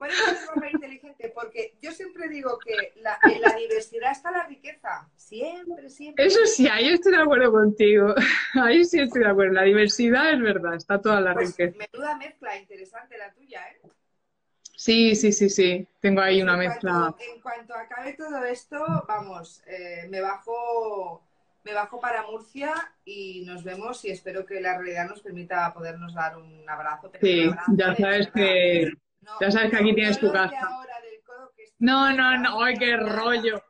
[0.00, 1.28] Por eso eres guapa e inteligente.
[1.34, 5.10] Porque yo siempre digo que la, en la diversidad está la riqueza.
[5.14, 6.24] Siempre, siempre.
[6.24, 8.14] Eso sí, ahí estoy de acuerdo contigo.
[8.54, 9.52] Ahí sí estoy de acuerdo.
[9.52, 11.76] La diversidad es verdad, está toda la Pues riqueza.
[11.92, 13.80] menuda mezcla interesante la tuya, ¿eh?
[14.74, 15.86] Sí, sí, sí, sí.
[16.00, 16.92] Tengo ahí una en mezcla.
[16.92, 21.22] Cuanto, en cuanto acabe todo esto, vamos, eh, me bajo
[21.62, 22.72] me bajo para Murcia
[23.04, 27.12] y nos vemos y espero que la realidad nos permita podernos dar un abrazo.
[27.20, 28.92] Sí, un abrazo ya sabes que.
[29.20, 30.68] No, ya sabes que aquí tienes tu casa.
[31.78, 33.62] No, no, no, ay, qué rollo.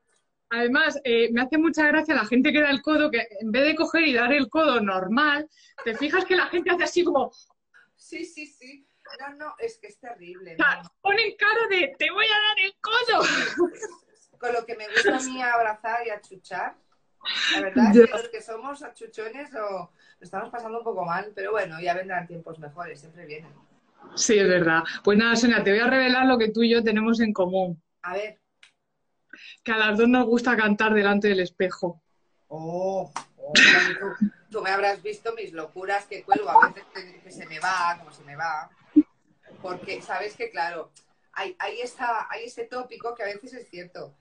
[0.50, 3.64] Además, eh, me hace mucha gracia la gente que da el codo, que en vez
[3.64, 5.48] de coger y dar el codo normal,
[5.84, 7.30] te fijas que la gente hace así como,
[8.00, 8.86] Sí, sí, sí.
[9.20, 10.56] No, no, es que es terrible.
[10.56, 10.90] sea, ¿no?
[11.00, 13.24] ponen cara de, te voy a dar el codo.
[14.38, 16.76] Con lo que me gusta a mí abrazar y achuchar.
[17.54, 21.50] La verdad es que los que somos achuchones lo estamos pasando un poco mal, pero
[21.50, 23.52] bueno, ya vendrán tiempos mejores, siempre vienen.
[24.14, 24.82] Sí, es verdad.
[25.04, 27.82] Pues nada, Sonia, te voy a revelar lo que tú y yo tenemos en común.
[28.02, 28.40] A ver.
[29.62, 32.02] Que a las dos nos gusta cantar delante del espejo.
[32.48, 37.30] Oh, oh, tú, tú me habrás visto mis locuras que cuelgo a veces que, que
[37.30, 38.70] se me va, como se me va.
[39.62, 40.90] Porque sabes que, claro,
[41.32, 44.14] hay, hay, esa, hay ese tópico que a veces es cierto,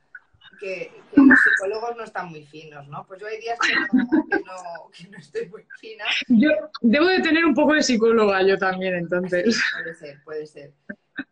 [0.59, 3.05] que, que los psicólogos no están muy finos, ¿no?
[3.05, 6.05] Pues yo hay días que no, que no, que no estoy muy fina.
[6.27, 6.49] Yo
[6.81, 9.61] debo de tener un poco de psicóloga yo también, entonces.
[9.73, 10.73] Puede ser, puede ser.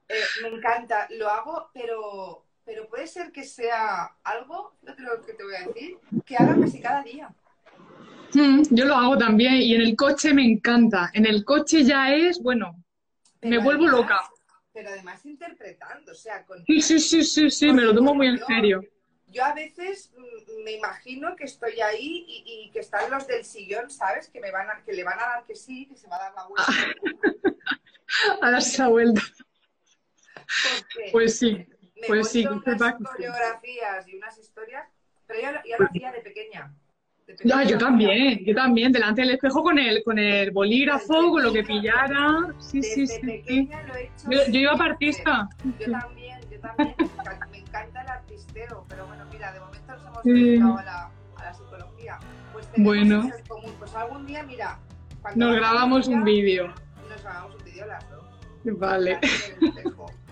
[0.09, 5.43] Eh, me encanta, lo hago, pero, pero puede ser que sea algo, lo que te
[5.43, 7.30] voy a decir, que haga casi cada día.
[8.34, 11.09] Mm, Yo lo hago también y en el coche me encanta.
[11.13, 12.84] En el coche ya es, bueno,
[13.41, 14.19] me vuelvo loca.
[14.73, 16.63] Pero además interpretando, o sea, con...
[16.65, 18.82] Sí, sí, sí, sí, sí, me lo tomo muy en serio.
[19.38, 23.45] Yo a veces mm, me imagino que estoy ahí y, y que están los del
[23.45, 24.29] sillón, ¿sabes?
[24.29, 26.19] Que me van a, que le van a dar que sí, que se va a
[26.23, 26.73] dar la vuelta.
[28.41, 29.21] A darse la vuelta.
[30.33, 31.51] Porque Pues sí.
[32.01, 34.88] me pues sí, unas coreografías y unas historias,
[35.27, 36.73] pero ya, lo- lo hacía de pequeña.
[37.27, 41.29] De pequeña Ya, yo también, yo también, delante del espejo con el, con el bolígrafo,
[41.29, 42.27] con lo que pillara.
[42.59, 43.27] Sí, sí, Desde sí, sí.
[43.27, 44.31] pequeña lo he hecho.
[44.31, 45.47] Yo, yo iba partista.
[45.79, 46.95] Yo también, yo también.
[48.88, 50.32] Pero bueno, mira, de momento nos hemos Sí.
[50.34, 52.20] dedicado a la, a la psicología.
[52.53, 53.20] Pues Bueno.
[53.28, 53.74] eso en común.
[53.80, 54.80] Pues algún día, mira,
[55.36, 56.68] Nos grabamos un vídeo.
[57.10, 58.24] Nos grabamos un vídeo las dos.
[58.80, 59.20] Vale,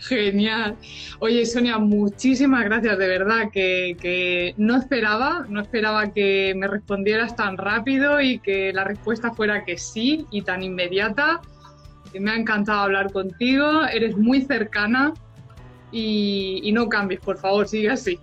[0.00, 0.76] genial.
[1.18, 7.36] Oye, Sonia, muchísimas gracias, de verdad, que, que no esperaba, no esperaba que me respondieras
[7.36, 11.40] tan rápido y que la respuesta fuera que sí y tan inmediata.
[12.18, 15.12] Me ha encantado hablar contigo, eres muy cercana
[15.92, 18.18] y, y no cambies, por favor, sigue así.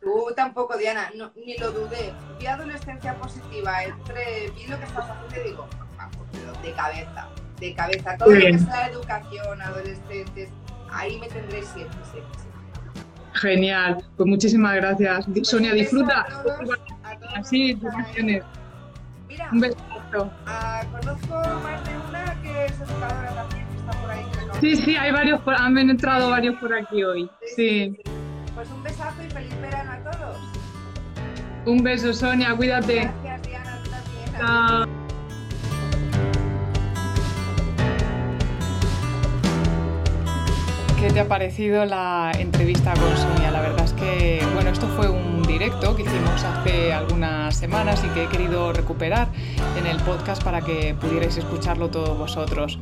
[0.00, 2.12] Tú tampoco, Diana, no, ni lo dudé.
[2.38, 5.66] Vi adolescencia positiva, entre, vi lo que estás haciendo y digo,
[6.32, 7.28] pero de cabeza,
[7.58, 8.16] de cabeza.
[8.18, 8.66] Todo Muy lo que bien.
[8.66, 10.50] sea educación, adolescentes,
[10.90, 12.54] ahí me tendréis siempre, siempre, siempre.
[13.34, 15.26] Genial, pues muchísimas gracias.
[15.32, 16.20] Pues Sonia, disfruta.
[16.20, 17.94] a todos, a todos Así, que tus.
[19.26, 19.76] Mira, Un beso.
[20.46, 23.63] ah, conozco más de una que es educadora también,
[24.60, 27.28] Sí, sí, hay varios, por- han entrado varios por aquí hoy.
[27.54, 27.96] Sí.
[28.54, 30.36] Pues un besazo y feliz verano a todos.
[31.66, 33.10] Un beso, Sonia, cuídate.
[33.22, 34.32] Gracias, Diana, tú también.
[34.38, 34.86] Chao.
[41.00, 43.50] ¿Qué te ha parecido la entrevista con Sonia?
[43.50, 48.08] La verdad es que, bueno, esto fue un directo que hicimos hace algunas semanas y
[48.14, 49.28] que he querido recuperar
[49.78, 52.78] en el podcast para que pudierais escucharlo todos vosotros.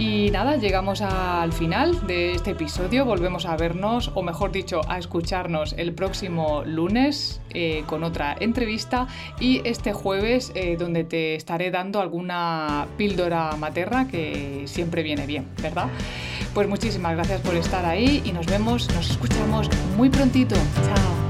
[0.00, 3.04] Y nada, llegamos al final de este episodio.
[3.04, 9.08] Volvemos a vernos, o mejor dicho, a escucharnos el próximo lunes eh, con otra entrevista
[9.38, 15.46] y este jueves eh, donde te estaré dando alguna píldora materna que siempre viene bien,
[15.60, 15.88] ¿verdad?
[16.54, 20.54] Pues muchísimas gracias por estar ahí y nos vemos, nos escuchamos muy prontito.
[20.54, 21.29] Chao.